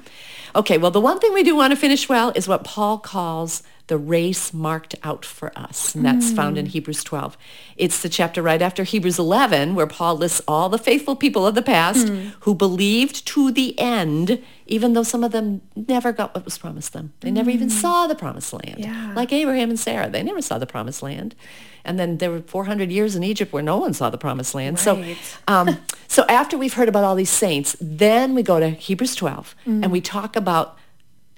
Okay, 0.55 0.77
well, 0.77 0.91
the 0.91 1.01
one 1.01 1.19
thing 1.19 1.33
we 1.33 1.43
do 1.43 1.55
want 1.55 1.71
to 1.71 1.77
finish 1.77 2.09
well 2.09 2.31
is 2.35 2.47
what 2.47 2.63
Paul 2.63 2.97
calls 2.97 3.63
the 3.89 3.97
race 3.97 4.53
marked 4.53 4.95
out 5.03 5.25
for 5.25 5.51
us. 5.57 5.93
And 5.93 6.05
that's 6.05 6.31
found 6.31 6.55
Mm. 6.55 6.59
in 6.59 6.65
Hebrews 6.67 7.03
12. 7.03 7.37
It's 7.75 8.01
the 8.01 8.07
chapter 8.09 8.41
right 8.41 8.61
after 8.61 8.83
Hebrews 8.83 9.19
11 9.19 9.75
where 9.75 9.85
Paul 9.87 10.15
lists 10.15 10.41
all 10.47 10.69
the 10.69 10.77
faithful 10.77 11.15
people 11.15 11.45
of 11.45 11.53
the 11.55 11.61
past 11.61 12.07
Mm. 12.07 12.31
who 12.41 12.55
believed 12.55 13.25
to 13.33 13.51
the 13.51 13.77
end, 13.77 14.39
even 14.67 14.93
though 14.93 15.03
some 15.03 15.23
of 15.23 15.31
them 15.31 15.61
never 15.75 16.11
got 16.13 16.33
what 16.33 16.45
was 16.45 16.57
promised 16.57 16.93
them. 16.93 17.11
They 17.19 17.31
never 17.31 17.49
even 17.49 17.69
saw 17.69 18.07
the 18.07 18.15
promised 18.15 18.53
land. 18.53 18.77
Mm. 18.79 18.85
Yeah. 18.85 19.13
Like 19.15 19.33
Abraham 19.33 19.69
and 19.69 19.79
Sarah, 19.79 20.09
they 20.09 20.23
never 20.23 20.41
saw 20.41 20.57
the 20.57 20.65
promised 20.67 21.03
land. 21.03 21.35
And 21.83 21.97
then 21.99 22.17
there 22.17 22.31
were 22.31 22.41
400 22.41 22.91
years 22.91 23.15
in 23.15 23.23
Egypt 23.23 23.51
where 23.53 23.63
no 23.63 23.77
one 23.77 23.93
saw 23.93 24.09
the 24.09 24.17
promised 24.17 24.53
land. 24.55 24.79
So, 24.79 25.03
um, 25.47 25.77
so 26.07 26.25
after 26.29 26.57
we've 26.57 26.73
heard 26.73 26.89
about 26.89 27.03
all 27.03 27.15
these 27.15 27.29
saints, 27.45 27.75
then 27.81 28.35
we 28.35 28.43
go 28.43 28.59
to 28.59 28.69
Hebrews 28.69 29.15
12 29.15 29.55
Mm. 29.67 29.83
and 29.83 29.91
we 29.91 29.99
talk 30.01 30.35
about, 30.35 30.77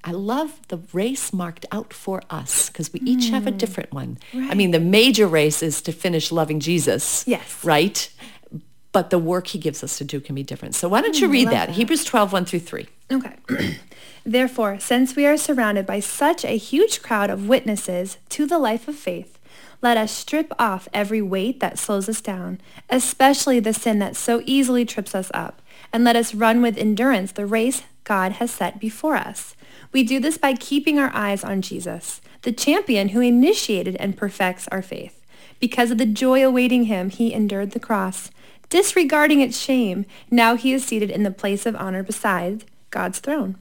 I 0.04 0.12
love 0.12 0.60
the 0.70 0.80
race 0.94 1.32
marked 1.32 1.66
out 1.72 1.94
for 1.94 2.22
us 2.30 2.70
because 2.70 2.92
we 2.92 3.00
each 3.02 3.30
have 3.30 3.46
a 3.46 3.52
hmm. 3.52 3.58
different 3.58 3.92
one. 3.92 4.18
I 4.34 4.56
mean, 4.56 4.72
the 4.72 4.80
major 4.80 5.28
race 5.28 5.62
is 5.62 5.82
to 5.84 5.92
finish 5.92 6.32
loving 6.32 6.60
Jesus. 6.60 7.24
Yes. 7.28 7.64
Right? 7.64 8.10
But 8.92 9.10
the 9.10 9.20
work 9.20 9.48
he 9.48 9.60
gives 9.60 9.84
us 9.84 9.98
to 10.00 10.04
do 10.04 10.20
can 10.20 10.36
be 10.36 10.44
different. 10.44 10.76
So 10.76 10.90
why 10.90 11.02
don't 11.02 11.20
you 11.20 11.28
hmm, 11.28 11.34
read 11.34 11.48
that? 11.50 11.70
Hebrews 11.70 12.04
12, 12.04 12.34
1 12.34 12.46
through 12.46 12.60
3. 12.60 12.88
Okay. 13.12 13.36
Therefore, 14.24 14.80
since 14.80 15.16
we 15.16 15.26
are 15.26 15.38
surrounded 15.38 15.86
by 15.86 16.00
such 16.00 16.46
a 16.46 16.58
huge 16.58 17.02
crowd 17.02 17.30
of 17.30 17.48
witnesses 17.48 18.18
to 18.30 18.46
the 18.46 18.60
life 18.60 18.88
of 18.88 18.96
faith, 18.96 19.40
let 19.82 19.98
us 19.98 20.12
strip 20.12 20.52
off 20.60 20.88
every 20.94 21.22
weight 21.22 21.60
that 21.60 21.80
slows 21.80 22.08
us 22.08 22.22
down, 22.22 22.62
especially 22.90 23.60
the 23.60 23.74
sin 23.74 23.98
that 24.00 24.16
so 24.16 24.44
easily 24.46 24.86
trips 24.86 25.16
us 25.16 25.32
up, 25.34 25.62
and 25.92 26.04
let 26.04 26.16
us 26.16 26.36
run 26.36 26.62
with 26.62 26.78
endurance 26.78 27.32
the 27.32 27.48
race 27.48 27.84
God 28.04 28.34
has 28.34 28.52
set 28.52 28.80
before 28.80 29.16
us. 29.16 29.56
We 29.92 30.04
do 30.04 30.20
this 30.20 30.38
by 30.38 30.54
keeping 30.54 30.98
our 30.98 31.12
eyes 31.14 31.44
on 31.44 31.62
Jesus, 31.62 32.22
the 32.44 32.52
champion 32.52 33.10
who 33.10 33.22
initiated 33.22 33.96
and 33.98 34.18
perfects 34.18 34.68
our 34.70 34.82
faith. 34.82 35.22
Because 35.60 35.92
of 35.92 36.00
the 36.00 36.06
joy 36.06 36.44
awaiting 36.44 36.86
him, 36.86 37.10
he 37.10 37.34
endured 37.34 37.72
the 37.72 37.80
cross, 37.80 38.32
disregarding 38.70 39.42
its 39.42 39.60
shame. 39.60 40.06
Now 40.32 40.56
he 40.56 40.74
is 40.74 40.84
seated 40.84 41.12
in 41.12 41.22
the 41.22 41.30
place 41.30 41.68
of 41.68 41.76
honor 41.76 42.02
beside 42.02 42.66
God's 42.90 43.20
throne. 43.20 43.58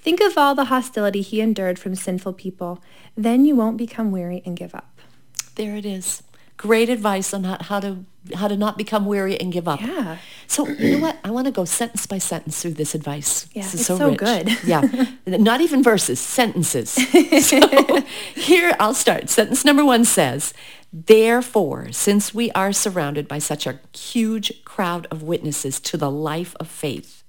Think 0.00 0.20
of 0.20 0.36
all 0.36 0.56
the 0.56 0.66
hostility 0.66 1.22
he 1.22 1.40
endured 1.40 1.78
from 1.78 1.94
sinful 1.94 2.32
people. 2.32 2.82
Then 3.16 3.44
you 3.44 3.54
won't 3.54 3.76
become 3.76 4.10
weary 4.10 4.42
and 4.44 4.56
give 4.56 4.74
up. 4.74 4.98
There 5.54 5.76
it 5.76 5.86
is. 5.86 6.23
Great 6.56 6.88
advice 6.88 7.34
on 7.34 7.44
how, 7.44 7.58
how 7.60 7.80
to 7.80 8.04
how 8.34 8.48
to 8.48 8.56
not 8.56 8.78
become 8.78 9.04
weary 9.04 9.38
and 9.38 9.52
give 9.52 9.68
up. 9.68 9.80
Yeah. 9.80 10.16
So 10.46 10.66
you 10.66 10.96
know 10.96 11.02
what? 11.02 11.18
I 11.24 11.30
want 11.30 11.46
to 11.46 11.50
go 11.50 11.64
sentence 11.64 12.06
by 12.06 12.18
sentence 12.18 12.62
through 12.62 12.74
this 12.74 12.94
advice. 12.94 13.46
Yeah, 13.52 13.62
this 13.62 13.74
is 13.74 13.80
it's 13.80 13.86
so, 13.86 13.98
so 13.98 14.10
rich. 14.10 14.18
good. 14.18 14.58
yeah, 14.64 15.06
not 15.26 15.60
even 15.60 15.82
verses, 15.82 16.20
sentences. 16.20 16.90
so 17.46 18.00
here 18.34 18.74
I'll 18.80 18.94
start. 18.94 19.28
Sentence 19.28 19.64
number 19.64 19.84
one 19.84 20.04
says, 20.04 20.54
"Therefore, 20.92 21.92
since 21.92 22.32
we 22.32 22.50
are 22.52 22.72
surrounded 22.72 23.28
by 23.28 23.38
such 23.38 23.66
a 23.66 23.80
huge 23.92 24.64
crowd 24.64 25.06
of 25.10 25.22
witnesses 25.22 25.80
to 25.80 25.96
the 25.96 26.10
life 26.10 26.56
of 26.58 26.68
faith." 26.68 27.24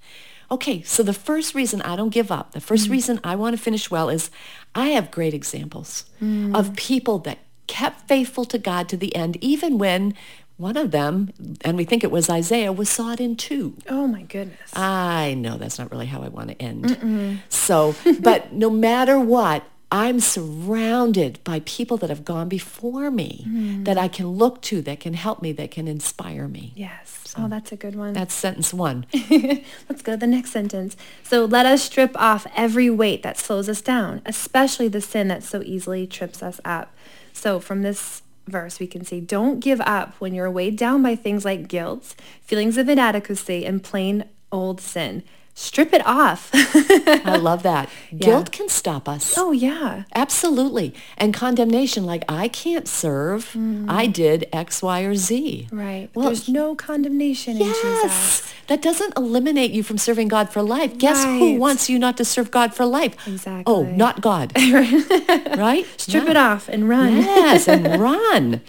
Okay, 0.51 0.83
so 0.83 1.01
the 1.01 1.13
first 1.13 1.55
reason 1.55 1.81
I 1.81 1.95
don't 1.95 2.13
give 2.13 2.31
up, 2.31 2.51
the 2.51 2.59
1st 2.59 2.87
mm. 2.87 2.91
reason 2.91 3.19
I 3.23 3.35
want 3.35 3.57
to 3.57 3.61
finish 3.61 3.89
well 3.89 4.09
is 4.09 4.29
I 4.75 4.89
have 4.89 5.09
great 5.09 5.33
examples 5.33 6.05
mm. 6.21 6.55
of 6.55 6.75
people 6.75 7.17
that 7.19 7.39
kept 7.67 8.07
faithful 8.07 8.45
to 8.45 8.57
God 8.57 8.89
to 8.89 8.97
the 8.97 9.15
end, 9.15 9.37
even 9.41 9.77
when 9.77 10.13
one 10.57 10.77
of 10.77 10.91
them, 10.91 11.33
and 11.61 11.75
we 11.75 11.83
think 11.83 12.03
it 12.03 12.11
was 12.11 12.29
Isaiah, 12.29 12.71
was 12.71 12.89
sawed 12.89 13.19
in 13.19 13.35
two. 13.35 13.75
Oh 13.89 14.07
my 14.07 14.21
goodness. 14.21 14.71
I 14.73 15.33
know 15.33 15.57
that's 15.57 15.77
not 15.77 15.91
really 15.91 16.05
how 16.05 16.21
I 16.23 16.29
want 16.29 16.49
to 16.49 16.61
end. 16.61 17.41
So, 17.49 17.95
but 18.21 18.53
no 18.53 18.69
matter 18.69 19.19
what, 19.19 19.65
I'm 19.91 20.19
surrounded 20.19 21.39
by 21.43 21.61
people 21.65 21.97
that 21.97 22.09
have 22.09 22.25
gone 22.25 22.49
before 22.49 23.11
me 23.11 23.45
mm. 23.47 23.85
that 23.85 23.97
I 23.97 24.07
can 24.07 24.27
look 24.29 24.61
to, 24.63 24.81
that 24.81 24.99
can 24.99 25.13
help 25.13 25.41
me, 25.41 25.51
that 25.53 25.71
can 25.71 25.87
inspire 25.87 26.47
me. 26.47 26.73
yes. 26.75 27.21
Oh, 27.37 27.49
that's 27.49 27.73
a 27.73 27.75
good 27.75 27.95
one. 27.95 28.13
That's 28.13 28.33
sentence 28.33 28.73
one. 28.73 29.05
Let's 29.29 30.01
go 30.01 30.13
to 30.13 30.17
the 30.17 30.27
next 30.27 30.51
sentence. 30.51 30.95
So 31.23 31.43
let 31.43 31.65
us 31.65 31.83
strip 31.83 32.15
off 32.15 32.47
every 32.55 32.89
weight 32.89 33.23
that 33.23 33.37
slows 33.37 33.67
us 33.67 33.81
down, 33.81 34.21
especially 34.25 34.87
the 34.87 35.01
sin 35.01 35.27
that 35.27 35.43
so 35.43 35.61
easily 35.61 36.07
trips 36.07 36.41
us 36.41 36.61
up. 36.63 36.95
So 37.35 37.59
from 37.59 37.81
this 37.81 38.21
verse, 38.47 38.79
we 38.79 38.87
can 38.87 39.03
see, 39.03 39.19
don't 39.19 39.59
give 39.59 39.81
up 39.81 40.15
when 40.19 40.33
you're 40.33 40.49
weighed 40.49 40.77
down 40.77 41.03
by 41.03 41.15
things 41.15 41.43
like 41.43 41.67
guilt, 41.67 42.15
feelings 42.41 42.77
of 42.77 42.87
inadequacy, 42.87 43.65
and 43.65 43.83
plain 43.83 44.23
old 44.51 44.79
sin. 44.79 45.21
Strip 45.57 45.93
it 45.93 46.05
off. 46.05 46.49
I 46.53 47.37
love 47.37 47.63
that. 47.63 47.89
Guilt 48.17 48.51
can 48.51 48.67
stop 48.67 49.07
us. 49.07 49.35
oh, 49.37 49.53
yeah. 49.53 50.03
Absolutely. 50.13 50.93
And 51.17 51.33
condemnation, 51.33 52.05
like 52.05 52.25
I 52.27 52.49
can't 52.49 52.89
serve. 52.89 53.55
I 53.87 54.05
did 54.07 54.49
X, 54.51 54.83
Y, 54.83 55.01
or 55.01 55.15
Z. 55.15 55.69
Right. 55.71 56.09
Well, 56.13 56.25
There's 56.27 56.49
no 56.49 56.75
condemnation 56.75 57.53
in 57.55 57.63
Jesus. 57.67 57.83
Yes. 57.83 58.53
That 58.67 58.81
doesn't 58.81 59.15
eliminate 59.15 59.71
you 59.71 59.81
from 59.83 59.97
serving 59.97 60.27
God 60.27 60.49
for 60.49 60.61
life. 60.61 60.97
Guess 60.97 61.23
who 61.23 61.55
wants 61.55 61.87
you 61.89 61.99
not 61.99 62.17
to 62.17 62.25
serve 62.25 62.51
God 62.51 62.73
for 62.73 62.85
life? 62.85 63.15
Exactly. 63.27 63.63
Oh, 63.65 63.83
not 63.83 64.21
God. 64.21 64.51
right? 64.57 65.85
Strip 65.97 66.25
Yeah. 66.25 66.31
it 66.31 66.37
off 66.37 66.67
and 66.67 66.89
run. 66.89 67.13
Yes, 67.17 67.67
and 67.69 68.01
run. 68.01 68.61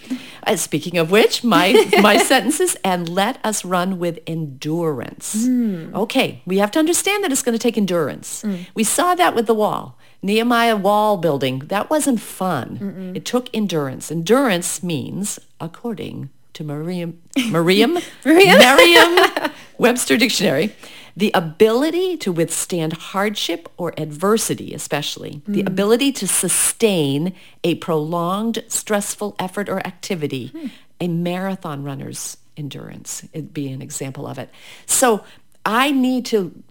Uh, 0.47 0.55
speaking 0.55 0.99
of 0.99 1.11
which, 1.11 1.43
my 1.43 1.73
my 2.03 2.19
sentences 2.19 2.77
and 2.85 3.09
let 3.09 3.39
us 3.45 3.65
run 3.65 3.99
with 3.99 4.21
endurance. 4.27 5.45
Hmm. 5.45 5.95
Okay, 5.95 6.43
we 6.47 6.59
have 6.59 6.71
to 6.73 6.76
understand 6.79 7.25
that 7.25 7.33
it's 7.33 7.43
going 7.43 7.57
to 7.57 7.63
take 7.63 7.77
endurance. 7.77 8.43
Mm. 8.43 8.67
We 8.75 8.85
saw 8.85 9.15
that 9.15 9.35
with 9.35 9.47
the 9.47 9.55
wall. 9.55 9.99
Nehemiah 10.23 10.77
wall 10.77 11.17
building, 11.19 11.61
that 11.67 11.91
wasn't 11.91 12.21
fun. 12.21 13.13
It 13.15 13.25
took 13.25 13.49
endurance. 13.55 14.11
Endurance 14.11 14.83
means, 14.83 15.39
according 15.61 16.31
to 16.55 16.65
Merriam, 16.65 17.21
Merriam, 17.51 17.99
Merriam 18.25 19.51
Webster 19.79 20.17
Dictionary, 20.17 20.75
the 21.17 21.31
ability 21.35 22.17
to 22.19 22.33
withstand 22.33 22.95
hardship 22.95 23.69
or 23.77 23.95
adversity, 23.99 24.75
especially 24.75 25.43
the 25.47 25.63
mm. 25.63 25.67
ability 25.67 26.13
to 26.13 26.27
sustain 26.27 27.35
a 27.63 27.75
prolonged 27.77 28.65
stressful 28.69 29.37
effort 29.39 29.69
or 29.69 29.87
activity, 29.87 30.49
hmm. 30.49 30.67
a 31.01 31.09
marathon 31.09 31.85
runner's 31.85 32.37
endurance, 32.57 33.25
it'd 33.33 33.55
be 33.55 33.71
an 33.71 33.83
example 33.83 34.27
of 34.27 34.39
it. 34.39 34.51
So 34.87 35.25
I 35.67 35.91
need 35.91 36.25
to 36.27 36.63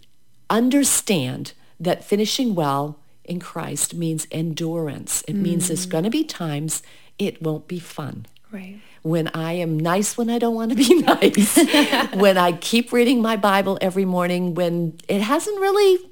understand 0.49 1.53
that 1.79 2.03
finishing 2.03 2.55
well 2.55 2.99
in 3.25 3.39
Christ 3.39 3.93
means 3.93 4.25
endurance. 4.31 5.21
It 5.27 5.33
means 5.33 5.67
there's 5.67 5.85
mm. 5.85 5.89
going 5.89 6.03
to 6.05 6.09
be 6.09 6.23
times 6.23 6.81
it 7.19 7.41
won't 7.41 7.67
be 7.67 7.79
fun 7.79 8.25
Right. 8.51 8.79
when 9.01 9.27
I 9.29 9.53
am 9.53 9.77
nice 9.77 10.17
when 10.17 10.29
I 10.29 10.39
don't 10.39 10.55
want 10.55 10.71
to 10.71 10.77
be 10.77 10.93
nice, 11.01 11.57
when 12.13 12.37
I 12.37 12.53
keep 12.53 12.93
reading 12.93 13.21
my 13.21 13.35
Bible 13.35 13.77
every 13.81 14.05
morning, 14.05 14.53
when 14.53 14.97
it 15.09 15.21
hasn't 15.21 15.59
really, 15.59 16.09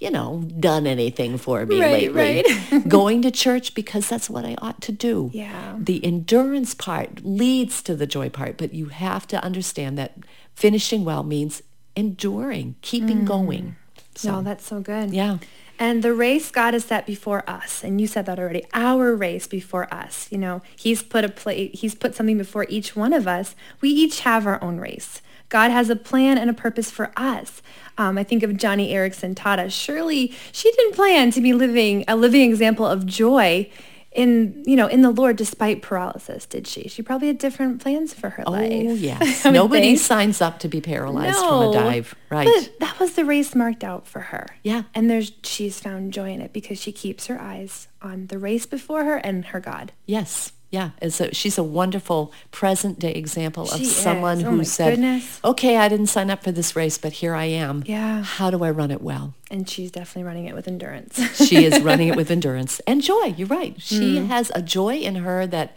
you 0.00 0.10
know, 0.10 0.44
done 0.58 0.86
anything 0.86 1.38
for 1.38 1.64
me 1.64 1.80
Right, 1.80 2.12
lately. 2.12 2.80
Going 2.88 3.22
to 3.22 3.30
church 3.30 3.74
because 3.74 4.08
that's 4.08 4.28
what 4.28 4.44
I 4.44 4.56
ought 4.58 4.82
to 4.82 4.92
do. 4.92 5.30
Yeah. 5.32 5.76
The 5.78 6.04
endurance 6.04 6.74
part 6.74 7.24
leads 7.24 7.82
to 7.82 7.94
the 7.94 8.06
joy 8.06 8.28
part, 8.28 8.58
but 8.58 8.74
you 8.74 8.86
have 8.86 9.26
to 9.28 9.42
understand 9.42 9.96
that 9.96 10.18
finishing 10.54 11.04
well 11.04 11.22
means 11.22 11.62
enduring, 11.96 12.76
keeping 12.82 13.24
going. 13.24 13.76
So, 14.14 14.32
No, 14.36 14.42
that's 14.42 14.64
so 14.66 14.80
good. 14.80 15.12
yeah. 15.12 15.38
And 15.78 16.02
the 16.02 16.14
race 16.14 16.50
God 16.50 16.72
has 16.72 16.86
set 16.86 17.04
before 17.06 17.44
us, 17.48 17.84
and 17.84 18.00
you 18.00 18.06
said 18.06 18.24
that 18.26 18.38
already, 18.38 18.64
our 18.72 19.14
race 19.14 19.46
before 19.46 19.92
us. 19.92 20.26
You 20.30 20.38
know, 20.38 20.62
he's 20.74 21.02
put 21.02 21.22
a 21.22 21.28
play, 21.28 21.68
he's 21.68 21.94
put 21.94 22.14
something 22.14 22.38
before 22.38 22.64
each 22.70 22.96
one 22.96 23.12
of 23.12 23.28
us. 23.28 23.54
We 23.82 23.90
each 23.90 24.20
have 24.20 24.46
our 24.46 24.62
own 24.64 24.78
race. 24.78 25.20
God 25.50 25.70
has 25.70 25.90
a 25.90 25.96
plan 25.96 26.38
and 26.38 26.48
a 26.48 26.54
purpose 26.54 26.90
for 26.90 27.12
us. 27.16 27.60
Um, 27.98 28.16
I 28.16 28.24
think 28.24 28.42
of 28.42 28.52
Joni 28.52 28.90
Eareckson 28.90 29.36
us. 29.58 29.72
Surely 29.72 30.32
she 30.50 30.72
didn't 30.72 30.94
plan 30.94 31.30
to 31.32 31.40
be 31.42 31.52
living 31.52 32.04
a 32.08 32.16
living 32.16 32.40
example 32.50 32.86
of 32.86 33.04
joy 33.04 33.70
in 34.16 34.64
you 34.66 34.74
know 34.76 34.86
in 34.86 35.02
the 35.02 35.10
Lord 35.10 35.36
despite 35.36 35.82
paralysis, 35.82 36.46
did 36.46 36.66
she? 36.66 36.88
She 36.88 37.02
probably 37.02 37.28
had 37.28 37.38
different 37.38 37.80
plans 37.82 38.12
for 38.14 38.30
her 38.30 38.44
Oh, 38.46 38.52
life. 38.52 38.98
yes. 38.98 39.44
Nobody 39.44 39.88
think. 39.88 39.98
signs 40.00 40.40
up 40.40 40.58
to 40.60 40.68
be 40.68 40.80
paralyzed 40.80 41.38
No, 41.40 41.48
from 41.48 41.70
a 41.70 41.72
dive. 41.72 42.14
Right. 42.30 42.48
But 42.52 42.78
that 42.80 42.98
was 42.98 43.12
the 43.12 43.24
race 43.24 43.54
marked 43.54 43.84
out 43.84 44.06
for 44.06 44.20
her. 44.20 44.46
Yeah. 44.62 44.84
And 44.94 45.08
there's 45.10 45.32
she's 45.42 45.78
found 45.78 46.12
joy 46.12 46.32
in 46.32 46.40
it 46.40 46.52
because 46.52 46.80
she 46.80 46.92
keeps 46.92 47.26
her 47.26 47.40
eyes 47.40 47.88
on 48.02 48.26
the 48.28 48.38
race 48.38 48.66
before 48.66 49.04
her 49.04 49.16
and 49.16 49.44
her 49.46 49.60
God. 49.60 49.92
Yes. 50.06 50.52
Yeah. 50.70 50.90
A, 51.00 51.32
she's 51.32 51.58
a 51.58 51.62
wonderful 51.62 52.32
present 52.50 52.98
day 52.98 53.12
example 53.12 53.64
of 53.70 53.78
She 53.78 53.84
someone. 53.84 54.44
Oh 54.44 54.50
who 54.50 54.64
said, 54.64 54.90
goodness. 54.96 55.40
okay, 55.44 55.76
I 55.76 55.88
didn't 55.88 56.08
sign 56.08 56.28
up 56.30 56.42
for 56.42 56.50
this 56.52 56.74
race, 56.74 56.98
but 56.98 57.12
here 57.14 57.34
I 57.34 57.44
am. 57.44 57.84
Yeah. 57.86 58.22
How 58.22 58.50
do 58.50 58.64
I 58.64 58.70
run 58.70 58.90
it 58.90 59.00
well? 59.00 59.34
And 59.50 59.68
she's 59.68 59.90
definitely 59.92 60.24
running 60.24 60.46
it 60.46 60.54
with 60.54 60.66
endurance. 60.66 61.18
she 61.46 61.64
is 61.64 61.80
running 61.82 62.08
it 62.08 62.16
with 62.16 62.30
endurance 62.30 62.80
and 62.80 63.00
joy. 63.02 63.34
You're 63.36 63.46
right. 63.48 63.80
She 63.80 64.16
Mm. 64.18 64.26
has 64.26 64.50
a 64.54 64.60
joy 64.62 64.96
in 64.96 65.16
her 65.16 65.46
that 65.46 65.76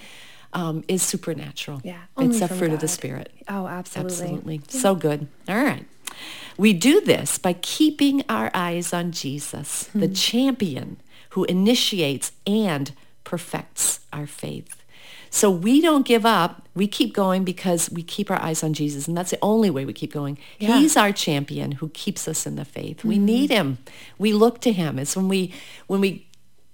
um, 0.53 0.83
is 0.87 1.03
supernatural. 1.03 1.79
Yeah, 1.83 1.99
It's 2.17 2.41
a 2.41 2.47
fruit 2.47 2.73
of 2.73 2.79
the 2.79 2.87
Spirit. 2.87 3.31
oh, 3.47 3.67
absolutely. 3.67 4.11
Absolutely. 4.11 4.61
So 4.69 4.95
good. 4.95 5.27
All 5.47 5.63
right. 5.63 5.85
We 6.57 6.73
do 6.73 6.99
this 6.99 7.37
by 7.37 7.53
keeping 7.53 8.23
our 8.27 8.49
eyes 8.55 8.91
on 8.91 9.11
Jesus, 9.11 9.83
the 9.93 10.07
Hmm. 10.07 10.13
champion 10.13 10.97
who 11.29 11.43
initiates 11.45 12.31
and 12.47 12.91
perfects 13.23 14.01
our 14.11 14.27
faith. 14.27 14.75
So 15.29 15.51
we 15.51 15.79
don't 15.79 16.05
give 16.05 16.25
up. 16.25 16.67
We 16.73 16.87
keep 16.87 17.13
going 17.13 17.43
because 17.43 17.89
we 17.91 18.01
keep 18.01 18.31
our 18.31 18.41
eyes 18.41 18.63
on 18.63 18.73
Jesus. 18.73 19.07
And 19.07 19.15
that's 19.15 19.31
the 19.31 19.37
only 19.41 19.69
way 19.69 19.85
we 19.85 19.93
keep 19.93 20.11
going. 20.11 20.39
Yeah. 20.57 20.79
He's 20.79 20.97
our 20.97 21.11
champion 21.11 21.73
who 21.73 21.89
keeps 21.89 22.27
us 22.27 22.45
in 22.45 22.55
the 22.55 22.65
faith. 22.65 23.03
We 23.03 23.19
need 23.19 23.49
him. 23.51 23.77
We 24.17 24.33
look 24.33 24.59
to 24.61 24.71
him. 24.71 24.97
It's 24.97 25.15
when 25.15 25.27
we 25.27 25.53
when 25.87 26.01
we 26.01 26.25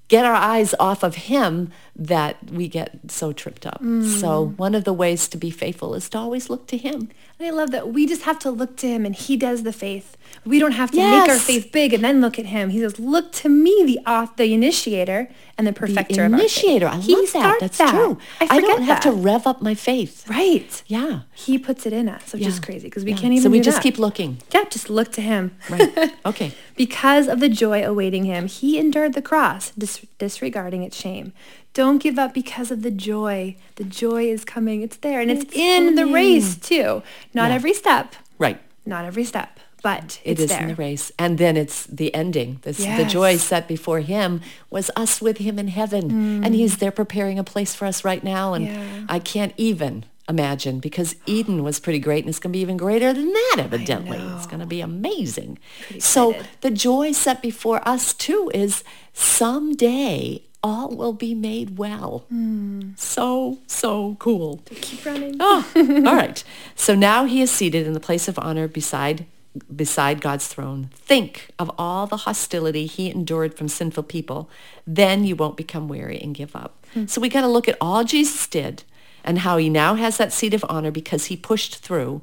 get 0.07 0.23
our 0.23 0.35
eyes 0.35 0.75
off 0.79 1.01
of 1.01 1.15
him 1.15 1.71
that 1.95 2.51
we 2.51 2.67
get 2.67 2.99
so 3.07 3.33
tripped 3.33 3.65
up. 3.65 3.79
Hmm. 3.79 4.03
So 4.03 4.53
one 4.57 4.75
of 4.75 4.83
the 4.83 4.93
ways 4.93 5.27
to 5.29 5.37
be 5.37 5.49
faithful 5.49 5.95
is 5.95 6.09
to 6.09 6.17
always 6.19 6.49
look 6.49 6.67
to 6.67 6.77
him. 6.77 7.09
And 7.39 7.47
I 7.47 7.49
love 7.49 7.71
that 7.71 7.91
we 7.91 8.05
just 8.05 8.21
have 8.21 8.37
to 8.39 8.51
look 8.51 8.77
to 8.77 8.87
him 8.87 9.05
and 9.05 9.15
he 9.15 9.35
does 9.35 9.63
the 9.63 9.73
faith. 9.73 10.15
We 10.45 10.59
don't 10.59 10.73
have 10.73 10.91
to 10.91 10.97
make 10.97 11.29
our 11.29 11.39
faith 11.39 11.71
big 11.71 11.91
and 11.91 12.03
then 12.03 12.21
look 12.21 12.37
at 12.37 12.45
him. 12.45 12.69
He 12.69 12.81
says, 12.81 12.99
look 12.99 13.31
to 13.33 13.49
me, 13.49 13.83
the 13.83 13.99
author, 14.09 14.33
the 14.37 14.53
initiator 14.53 15.29
and 15.57 15.65
the 15.65 15.73
perfecter 15.73 16.25
of 16.25 16.33
our 16.33 16.39
initiator. 16.39 16.87
I 16.87 16.97
love 16.97 17.31
that. 17.33 17.57
That's 17.61 17.77
that. 17.77 17.91
true. 17.91 18.17
I, 18.41 18.47
I, 18.57 18.59
don't 18.59 18.81
have 18.83 18.99
to 19.01 19.11
rev 19.11 19.47
up 19.47 19.61
my 19.61 19.73
faith. 19.73 20.27
Right. 20.29 20.83
Yeah. 20.87 21.21
He 21.33 21.57
puts 21.57 21.85
it 21.85 21.93
in 21.93 22.09
us, 22.09 22.33
which 22.33 22.45
is 22.45 22.59
crazy 22.59 22.87
because 22.87 23.05
we 23.05 23.11
Yeah. 23.11 23.17
can't 23.17 23.33
even 23.33 23.43
So 23.43 23.49
we 23.49 23.61
just 23.61 23.77
that. 23.77 23.83
keep 23.83 23.97
looking. 23.97 24.39
Yeah, 24.51 24.65
just 24.65 24.89
look 24.89 25.11
to 25.13 25.21
him. 25.21 25.55
Right. 25.69 26.13
Okay. 26.25 26.53
because 26.75 27.27
of 27.27 27.39
the 27.39 27.47
joy 27.49 27.85
awaiting 27.85 28.25
him, 28.25 28.47
he 28.47 28.77
endured 28.79 29.13
the 29.13 29.21
cross, 29.21 29.71
dis- 29.77 30.05
disregarding 30.17 30.83
its 30.83 30.97
shame. 30.97 31.31
Don't 31.73 31.99
give 32.01 32.17
up 32.19 32.33
because 32.33 32.71
of 32.71 32.81
the 32.81 32.91
joy. 32.91 33.55
The 33.75 33.83
joy 33.83 34.25
is 34.25 34.43
coming. 34.43 34.81
It's 34.81 34.97
there. 34.97 35.21
And 35.21 35.29
it's, 35.31 35.43
It's 35.43 35.55
in 35.55 35.95
the 35.95 36.05
race 36.07 36.55
too. 36.57 37.03
Not 37.33 37.49
Yeah. 37.49 37.55
every 37.55 37.73
step. 37.73 38.15
Right. 38.39 38.59
Not 38.85 39.05
every 39.05 39.23
step. 39.23 39.54
But 39.89 40.19
It 40.23 40.39
it's 40.39 40.51
there. 40.51 40.61
in 40.63 40.67
the 40.69 40.75
race. 40.87 41.11
And 41.23 41.37
then 41.37 41.55
it's 41.63 41.85
the 41.85 42.09
ending. 42.23 42.49
This, 42.63 42.77
The 42.77 43.05
joy 43.05 43.37
set 43.37 43.67
before 43.67 43.99
him 43.99 44.41
was 44.75 44.89
us 45.03 45.21
with 45.21 45.37
him 45.37 45.55
in 45.63 45.67
heaven. 45.79 46.03
And 46.43 46.51
he's 46.55 46.77
there 46.81 46.91
preparing 47.01 47.37
a 47.39 47.43
place 47.53 47.73
for 47.77 47.85
us 47.91 48.03
right 48.09 48.23
now. 48.23 48.45
And 48.55 48.65
Mm. 48.67 48.73
Yeah. 48.73 49.15
I 49.17 49.19
can't 49.19 49.53
even 49.57 49.93
imagine 50.27 50.79
because 50.79 51.09
Eden 51.27 51.61
was 51.63 51.79
pretty 51.79 51.99
great 52.07 52.21
and 52.23 52.29
it's 52.31 52.39
going 52.39 52.51
to 52.51 52.57
be 52.57 52.61
even 52.67 52.77
greater 52.77 53.13
than 53.13 53.29
that 53.31 53.57
evidently. 53.59 54.17
It's 54.35 54.47
going 54.47 54.59
to 54.67 54.71
be 54.77 54.81
amazing. 54.81 55.59
So 55.99 56.21
the 56.61 56.71
joy 56.71 57.11
set 57.11 57.43
before 57.43 57.79
us 57.87 58.11
too 58.11 58.49
is 58.63 58.83
someday 59.13 60.41
all 60.63 60.89
will 60.95 61.13
be 61.13 61.35
made 61.35 61.77
well. 61.77 62.25
Mm. 62.33 62.97
So, 62.97 63.59
so 63.67 64.15
cool. 64.17 64.61
Keep 64.81 65.05
running. 65.05 65.35
Oh, 65.39 65.61
all 65.75 66.15
right. 66.15 66.43
So 66.75 66.95
now 66.95 67.25
he 67.25 67.39
is 67.41 67.51
seated 67.51 67.85
in 67.85 67.93
the 67.93 67.99
place 67.99 68.27
of 68.27 68.39
honor 68.39 68.67
beside 68.67 69.27
beside 69.73 70.21
God's 70.21 70.47
throne. 70.47 70.89
Think 70.93 71.49
of 71.59 71.71
all 71.77 72.07
the 72.07 72.17
hostility 72.17 72.85
he 72.85 73.09
endured 73.09 73.53
from 73.55 73.67
sinful 73.67 74.03
people. 74.03 74.49
Then 74.85 75.23
you 75.23 75.35
won't 75.35 75.57
become 75.57 75.87
weary 75.87 76.19
and 76.21 76.33
give 76.35 76.55
up. 76.55 76.85
So 77.07 77.19
we 77.19 77.27
got 77.29 77.41
to 77.41 77.47
look 77.47 77.67
at 77.67 77.77
all 77.81 78.03
Jesus 78.05 78.47
did 78.47 78.83
and 79.23 79.39
how 79.39 79.57
he 79.57 79.69
now 79.69 79.95
has 79.95 80.17
that 80.17 80.31
seat 80.31 80.53
of 80.53 80.63
honor 80.69 80.91
because 80.91 81.25
he 81.25 81.35
pushed 81.35 81.77
through. 81.77 82.21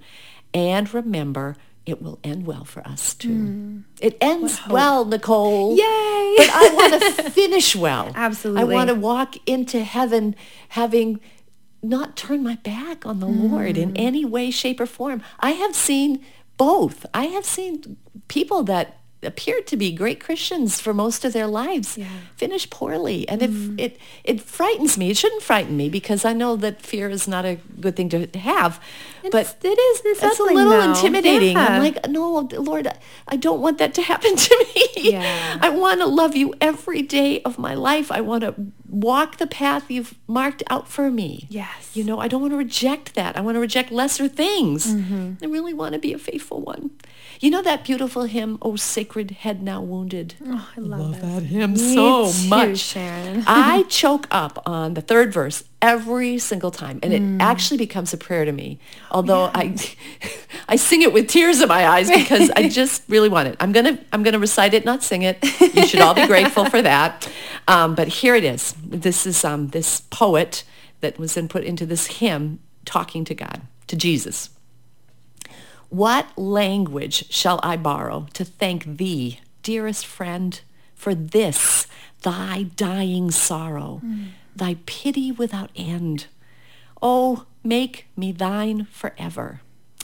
And 0.54 0.92
remember, 0.94 1.56
it 1.84 2.00
will 2.00 2.18
end 2.24 2.46
well 2.46 2.64
for 2.64 2.80
us 2.86 3.12
too. 3.12 3.82
It 4.00 4.16
ends 4.20 4.60
well, 4.68 5.04
Nicole. 5.04 5.72
Yay! 5.76 6.34
But 6.38 6.48
I 6.50 6.70
want 6.74 7.02
to 7.02 7.30
finish 7.30 7.74
well. 7.76 8.12
Absolutely. 8.14 8.62
I 8.62 8.64
want 8.64 8.88
to 8.88 8.94
walk 8.94 9.34
into 9.46 9.82
heaven 9.84 10.34
having 10.70 11.20
not 11.82 12.16
turned 12.16 12.44
my 12.44 12.54
back 12.56 13.04
on 13.04 13.18
the 13.20 13.26
Lord 13.26 13.74
Mm. 13.76 13.82
in 13.82 13.96
any 13.96 14.24
way, 14.24 14.50
shape, 14.52 14.78
or 14.80 14.86
form. 14.86 15.20
I 15.40 15.50
have 15.50 15.74
seen 15.74 16.24
both. 16.66 16.98
I 17.22 17.24
have 17.36 17.44
seen 17.44 17.96
people 18.28 18.62
that 18.72 18.86
appeared 19.24 19.64
to 19.68 19.76
be 19.76 19.92
great 20.02 20.18
Christians 20.26 20.80
for 20.80 20.92
most 21.04 21.24
of 21.24 21.32
their 21.32 21.46
lives 21.46 21.96
Yeah. 21.96 22.06
finish 22.36 22.64
poorly. 22.78 23.20
And 23.30 23.38
it, 23.42 23.50
mm-hmm. 23.50 23.78
it, 23.78 23.92
it 24.24 24.40
frightens 24.40 24.98
me. 24.98 25.10
It 25.10 25.16
shouldn't 25.16 25.42
frighten 25.42 25.76
me 25.76 25.88
because 25.88 26.24
I 26.24 26.32
know 26.32 26.56
that 26.56 26.82
fear 26.82 27.08
is 27.08 27.28
not 27.28 27.44
a 27.44 27.54
good 27.84 27.94
thing 27.96 28.08
to 28.10 28.26
have. 28.38 28.80
but 29.30 29.46
it 29.62 29.78
is 29.88 30.02
it's 30.04 30.40
a 30.40 30.42
little 30.42 30.72
though. 30.72 30.90
intimidating. 30.90 31.56
Yeah. 31.56 31.68
I'm 31.68 31.82
like, 31.82 31.98
no, 32.08 32.48
Lord, 32.70 32.88
I 33.28 33.36
don't 33.36 33.60
want 33.60 33.78
that 33.78 33.94
to 33.94 34.02
happen 34.02 34.34
to 34.46 34.66
me. 34.74 34.86
Yeah. 35.12 35.58
I 35.60 35.68
want 35.70 36.00
to 36.00 36.06
love 36.06 36.34
you 36.34 36.54
every 36.60 37.02
day 37.02 37.42
of 37.42 37.58
my 37.58 37.74
life. 37.74 38.10
I 38.10 38.20
want 38.20 38.42
to 38.42 38.54
walk 38.92 39.38
the 39.38 39.46
path 39.46 39.90
you've 39.90 40.14
marked 40.28 40.62
out 40.68 40.86
for 40.86 41.10
me. 41.10 41.46
Yes. 41.48 41.90
You 41.96 42.04
know, 42.04 42.20
I 42.20 42.28
don't 42.28 42.42
want 42.42 42.52
to 42.52 42.58
reject 42.58 43.14
that. 43.14 43.36
I 43.36 43.40
want 43.40 43.56
to 43.56 43.60
reject 43.60 43.90
lesser 43.90 44.28
things. 44.28 44.86
Mm-hmm. 44.94 45.42
I 45.42 45.46
really 45.46 45.72
want 45.72 45.94
to 45.94 45.98
be 45.98 46.12
a 46.12 46.18
faithful 46.18 46.60
one. 46.60 46.90
You 47.40 47.50
know 47.50 47.62
that 47.62 47.84
beautiful 47.84 48.24
hymn, 48.24 48.58
Oh 48.60 48.76
Sacred 48.76 49.30
Head 49.32 49.62
Now 49.62 49.80
Wounded? 49.80 50.34
Oh, 50.46 50.68
I 50.76 50.80
love, 50.80 51.20
that. 51.20 51.22
that 51.22 51.42
hymn 51.44 51.72
Me 51.72 51.94
so 51.94 52.30
too, 52.30 52.48
much. 52.48 52.78
Sharon. 52.78 53.42
I 53.46 53.82
choke 53.88 54.28
up 54.30 54.62
on 54.66 54.94
the 54.94 55.00
third 55.00 55.32
verse 55.32 55.64
every 55.82 56.38
single 56.38 56.70
time, 56.70 57.00
and 57.02 57.12
Mm. 57.12 57.36
it 57.36 57.42
actually 57.42 57.76
becomes 57.76 58.14
a 58.14 58.16
prayer 58.16 58.44
to 58.46 58.52
me. 58.52 58.78
Although 59.10 59.50
I, 59.54 59.76
I 60.68 60.76
sing 60.76 61.02
it 61.02 61.12
with 61.12 61.26
tears 61.28 61.60
in 61.60 61.68
my 61.68 61.86
eyes 61.86 62.08
because 62.10 62.48
I 62.56 62.68
just 62.80 63.02
really 63.08 63.28
want 63.28 63.48
it. 63.48 63.56
I'm 63.60 63.72
gonna, 63.72 63.98
I'm 64.12 64.22
gonna 64.22 64.38
recite 64.38 64.72
it, 64.72 64.84
not 64.84 65.02
sing 65.02 65.22
it. 65.22 65.38
You 65.74 65.86
should 65.86 66.00
all 66.00 66.14
be 66.14 66.26
grateful 66.26 66.64
for 66.64 66.80
that. 66.80 67.28
Um, 67.68 67.94
but 67.94 68.08
here 68.08 68.34
it 68.34 68.44
is. 68.44 68.74
This 68.82 69.26
is 69.26 69.44
um, 69.44 69.68
this 69.68 70.00
poet 70.08 70.64
that 71.00 71.18
was 71.18 71.34
then 71.34 71.48
put 71.48 71.64
into 71.64 71.84
this 71.84 72.06
hymn 72.06 72.60
talking 72.84 73.24
to 73.24 73.34
God, 73.34 73.60
to 73.88 73.96
Jesus. 73.96 74.50
What 75.88 76.26
language 76.38 77.30
shall 77.30 77.60
I 77.62 77.76
borrow 77.76 78.26
to 78.32 78.44
thank 78.44 78.84
thee, 78.96 79.40
dearest 79.62 80.06
friend, 80.06 80.58
for 80.94 81.14
this 81.14 81.86
thy 82.22 82.62
dying 82.76 83.30
sorrow, 83.32 84.00
thy 84.54 84.76
pity 84.86 85.32
without 85.32 85.70
end? 85.76 86.26
Oh, 87.00 87.46
make 87.64 88.06
me 88.16 88.32
thine 88.32 88.86
forever. 88.90 89.60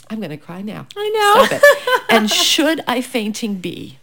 I'm 0.09 0.19
going 0.19 0.31
to 0.31 0.37
cry 0.37 0.61
now. 0.61 0.87
I 0.97 1.09
know. 1.09 1.45
Stop 1.45 1.61
it. 1.61 2.01
and 2.09 2.29
should 2.29 2.81
I 2.87 3.01
fainting 3.01 3.55
be, 3.55 3.99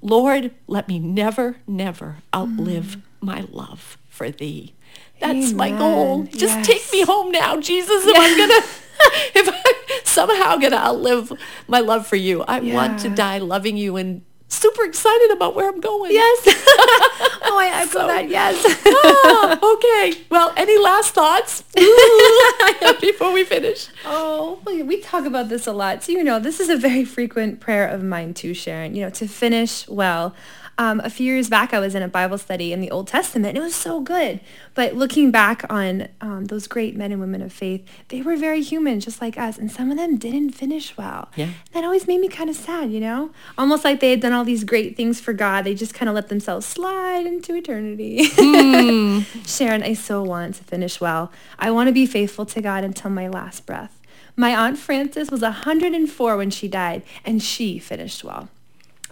Lord, 0.00 0.52
let 0.66 0.88
me 0.88 0.98
never, 0.98 1.56
never 1.66 2.16
outlive 2.34 2.96
mm. 2.96 3.02
my 3.20 3.46
love 3.50 3.98
for 4.08 4.30
thee. 4.30 4.74
That's 5.20 5.52
my 5.52 5.70
goal. 5.70 6.24
Just 6.24 6.58
Yes. 6.58 6.66
take 6.66 6.92
me 6.92 7.02
home 7.02 7.30
now, 7.30 7.60
Jesus, 7.60 8.04
if 8.04 8.16
I'm 8.18 8.36
gonna 8.36 8.60
if 9.34 9.48
I'm 9.48 10.04
somehow 10.04 10.56
gonna 10.56 10.76
outlive 10.76 11.32
my 11.68 11.80
love 11.80 12.06
for 12.06 12.16
you. 12.16 12.42
I 12.42 12.60
want 12.60 13.00
to 13.00 13.08
die 13.08 13.38
loving 13.38 13.76
you 13.76 13.96
and 13.96 14.22
super 14.52 14.84
excited 14.84 15.30
about 15.32 15.54
where 15.54 15.68
I'm 15.68 15.80
going. 15.80 16.12
Yes. 16.12 16.38
oh, 16.46 17.58
I 17.58 17.70
echo 17.82 17.90
So- 18.00 18.06
that. 18.06 18.28
Yes. 18.28 18.56
Ah, 18.86 19.58
okay. 19.74 20.14
Well, 20.30 20.52
any 20.56 20.78
last 20.78 21.14
thoughts 21.14 21.62
before 23.00 23.32
we 23.32 23.44
finish? 23.44 23.88
Oh, 24.04 24.60
we 24.66 25.00
talk 25.00 25.24
about 25.26 25.48
this 25.48 25.66
a 25.66 25.72
lot. 25.72 26.02
So, 26.04 26.12
you 26.12 26.24
know, 26.24 26.38
this 26.38 26.60
is 26.60 26.68
a 26.68 26.76
very 26.76 27.04
frequent 27.04 27.60
prayer 27.60 27.86
of 27.86 28.02
mine 28.02 28.34
too, 28.34 28.54
Sharon, 28.54 28.94
you 28.94 29.02
know, 29.04 29.10
to 29.10 29.26
finish 29.26 29.88
well. 29.88 30.34
Um, 30.78 31.00
a 31.00 31.10
few 31.10 31.26
years 31.26 31.48
back, 31.48 31.74
I 31.74 31.78
was 31.78 31.94
in 31.94 32.02
a 32.02 32.08
Bible 32.08 32.38
study 32.38 32.72
in 32.72 32.80
the 32.80 32.90
Old 32.90 33.06
Testament, 33.06 33.56
and 33.56 33.58
it 33.58 33.60
was 33.60 33.74
so 33.74 34.00
good. 34.00 34.40
But 34.74 34.94
looking 34.94 35.30
back 35.30 35.64
on 35.70 36.08
um, 36.20 36.46
those 36.46 36.66
great 36.66 36.96
men 36.96 37.12
and 37.12 37.20
women 37.20 37.42
of 37.42 37.52
faith, 37.52 37.86
they 38.08 38.22
were 38.22 38.36
very 38.36 38.62
human, 38.62 39.00
just 39.00 39.20
like 39.20 39.36
us, 39.36 39.58
and 39.58 39.70
some 39.70 39.90
of 39.90 39.98
them 39.98 40.16
didn't 40.16 40.50
finish 40.50 40.96
well. 40.96 41.28
Yeah. 41.36 41.50
That 41.72 41.84
always 41.84 42.06
made 42.06 42.20
me 42.20 42.28
kind 42.28 42.48
of 42.48 42.56
sad, 42.56 42.90
you 42.90 43.00
know? 43.00 43.30
Almost 43.58 43.84
like 43.84 44.00
they 44.00 44.10
had 44.10 44.20
done 44.20 44.32
all 44.32 44.44
these 44.44 44.64
great 44.64 44.96
things 44.96 45.20
for 45.20 45.32
God. 45.32 45.62
They 45.62 45.74
just 45.74 45.94
kind 45.94 46.08
of 46.08 46.14
let 46.14 46.28
themselves 46.28 46.66
slide 46.66 47.26
into 47.26 47.54
eternity. 47.54 48.24
Sharon, 49.46 49.82
I 49.82 49.94
so 49.94 50.22
want 50.22 50.54
to 50.56 50.64
finish 50.64 51.00
well. 51.00 51.30
I 51.58 51.70
want 51.70 51.88
to 51.88 51.92
be 51.92 52.06
faithful 52.06 52.46
to 52.46 52.62
God 52.62 52.82
until 52.82 53.10
my 53.10 53.28
last 53.28 53.66
breath. 53.66 53.98
My 54.34 54.56
Aunt 54.56 54.78
Frances 54.78 55.30
was 55.30 55.42
104 55.42 56.36
when 56.38 56.50
she 56.50 56.66
died, 56.66 57.02
and 57.24 57.42
she 57.42 57.78
finished 57.78 58.24
well. 58.24 58.48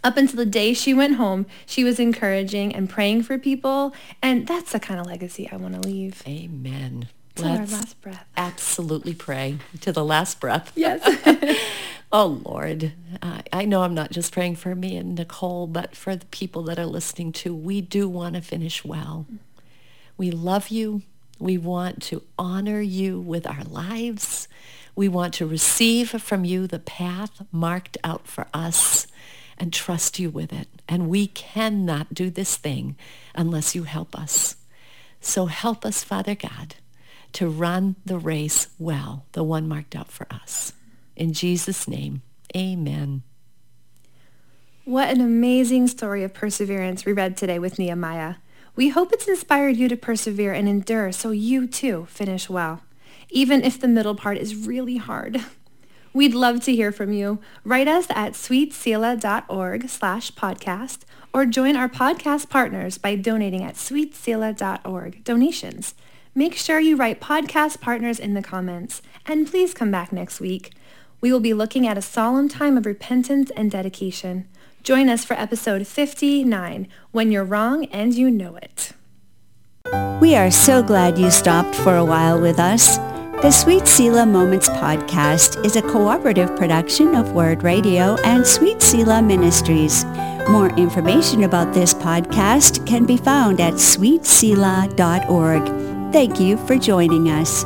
Up 0.02 0.16
until 0.16 0.36
the 0.36 0.46
day 0.46 0.72
she 0.72 0.94
went 0.94 1.16
home, 1.16 1.46
she 1.66 1.84
was 1.84 2.00
encouraging 2.00 2.74
and 2.74 2.88
praying 2.88 3.22
for 3.24 3.38
people, 3.38 3.94
and 4.22 4.46
that's 4.46 4.72
the 4.72 4.80
kind 4.80 4.98
of 5.00 5.06
legacy 5.06 5.48
I 5.52 5.56
want 5.56 5.74
to 5.74 5.80
leave. 5.80 6.22
Amen. 6.26 7.08
Till 7.34 7.48
our 7.48 7.58
Let's 7.58 7.72
last 7.72 8.00
breath. 8.00 8.26
absolutely 8.36 9.14
pray 9.14 9.58
to 9.80 9.92
the 9.92 10.04
last 10.04 10.40
breath. 10.40 10.72
Yes. 10.74 11.56
Oh, 12.12 12.40
Lord, 12.44 12.92
I, 13.22 13.42
I 13.52 13.64
know 13.66 13.82
I'm 13.82 13.94
not 13.94 14.10
just 14.10 14.32
praying 14.32 14.56
for 14.56 14.74
me 14.74 14.96
and 14.96 15.14
Nicole, 15.14 15.68
but 15.68 15.94
for 15.94 16.16
the 16.16 16.26
people 16.26 16.64
that 16.64 16.76
are 16.76 16.84
listening 16.86 17.30
too. 17.30 17.54
We 17.54 17.80
do 17.80 18.08
want 18.08 18.34
to 18.34 18.40
finish 18.40 18.84
well. 18.84 19.26
We 20.16 20.32
love 20.32 20.70
you. 20.70 21.02
We 21.38 21.56
want 21.56 22.02
to 22.04 22.24
honor 22.36 22.80
you 22.80 23.20
with 23.20 23.46
our 23.46 23.62
lives. 23.62 24.48
We 24.96 25.06
want 25.06 25.34
to 25.34 25.46
receive 25.46 26.10
from 26.20 26.44
you 26.44 26.66
the 26.66 26.80
path 26.80 27.42
marked 27.52 27.96
out 28.02 28.26
for 28.26 28.48
us 28.52 29.06
and 29.60 29.72
trust 29.72 30.18
you 30.18 30.30
with 30.30 30.52
it. 30.52 30.66
And 30.88 31.10
we 31.10 31.26
cannot 31.28 32.14
do 32.14 32.30
this 32.30 32.56
thing 32.56 32.96
unless 33.34 33.74
you 33.74 33.84
help 33.84 34.18
us. 34.18 34.56
So 35.20 35.46
help 35.46 35.84
us, 35.84 36.02
Father 36.02 36.34
God, 36.34 36.76
to 37.34 37.48
run 37.48 37.96
the 38.06 38.18
race 38.18 38.68
well, 38.78 39.26
the 39.32 39.44
one 39.44 39.68
marked 39.68 39.94
out 39.94 40.10
for 40.10 40.26
us. 40.30 40.72
In 41.14 41.34
Jesus' 41.34 41.86
name, 41.86 42.22
amen. 42.56 43.22
What 44.86 45.10
an 45.10 45.20
amazing 45.20 45.88
story 45.88 46.24
of 46.24 46.32
perseverance 46.32 47.04
we 47.04 47.12
read 47.12 47.36
today 47.36 47.58
with 47.58 47.78
Nehemiah. 47.78 48.36
We 48.74 48.88
hope 48.88 49.12
it's 49.12 49.28
inspired 49.28 49.76
you 49.76 49.88
to 49.88 49.96
persevere 49.96 50.54
and 50.54 50.66
endure 50.66 51.12
so 51.12 51.32
you 51.32 51.66
too 51.66 52.06
finish 52.08 52.48
well, 52.48 52.80
even 53.28 53.62
if 53.62 53.78
the 53.78 53.88
middle 53.88 54.14
part 54.14 54.38
is 54.38 54.56
really 54.56 54.96
hard. 54.96 55.44
We'd 56.12 56.34
love 56.34 56.60
to 56.64 56.74
hear 56.74 56.90
from 56.90 57.12
you. 57.12 57.38
Write 57.64 57.88
us 57.88 58.06
at 58.10 58.32
sweetselah.org 58.32 59.88
slash 59.88 60.32
podcast 60.32 61.00
or 61.32 61.46
join 61.46 61.76
our 61.76 61.88
podcast 61.88 62.48
partners 62.48 62.98
by 62.98 63.14
donating 63.14 63.62
at 63.62 63.76
sweetselah.org 63.76 65.22
donations. 65.22 65.94
Make 66.34 66.54
sure 66.56 66.80
you 66.80 66.96
write 66.96 67.20
podcast 67.20 67.80
partners 67.80 68.18
in 68.18 68.34
the 68.34 68.42
comments 68.42 69.02
and 69.26 69.46
please 69.46 69.72
come 69.72 69.90
back 69.90 70.12
next 70.12 70.40
week. 70.40 70.72
We 71.20 71.32
will 71.32 71.40
be 71.40 71.54
looking 71.54 71.86
at 71.86 71.98
a 71.98 72.02
solemn 72.02 72.48
time 72.48 72.76
of 72.76 72.86
repentance 72.86 73.50
and 73.56 73.70
dedication. 73.70 74.48
Join 74.82 75.08
us 75.08 75.24
for 75.24 75.34
episode 75.34 75.86
59, 75.86 76.88
When 77.12 77.30
You're 77.30 77.44
Wrong 77.44 77.84
and 77.86 78.14
You 78.14 78.30
Know 78.30 78.56
It. 78.56 78.92
We 80.20 80.34
are 80.34 80.50
so 80.50 80.82
glad 80.82 81.18
you 81.18 81.30
stopped 81.30 81.74
for 81.74 81.96
a 81.96 82.04
while 82.04 82.40
with 82.40 82.58
us. 82.58 82.98
The 83.42 83.50
Sweet 83.50 83.86
Selah 83.88 84.26
Moments 84.26 84.68
podcast 84.68 85.64
is 85.64 85.76
a 85.76 85.80
cooperative 85.80 86.54
production 86.56 87.14
of 87.14 87.32
Word 87.32 87.62
Radio 87.62 88.16
and 88.22 88.46
Sweet 88.46 88.82
Selah 88.82 89.22
Ministries. 89.22 90.04
More 90.50 90.68
information 90.76 91.44
about 91.44 91.72
this 91.72 91.94
podcast 91.94 92.86
can 92.86 93.06
be 93.06 93.16
found 93.16 93.58
at 93.58 93.72
sweetselah.org. 93.74 96.12
Thank 96.12 96.38
you 96.38 96.58
for 96.66 96.76
joining 96.76 97.30
us. 97.30 97.64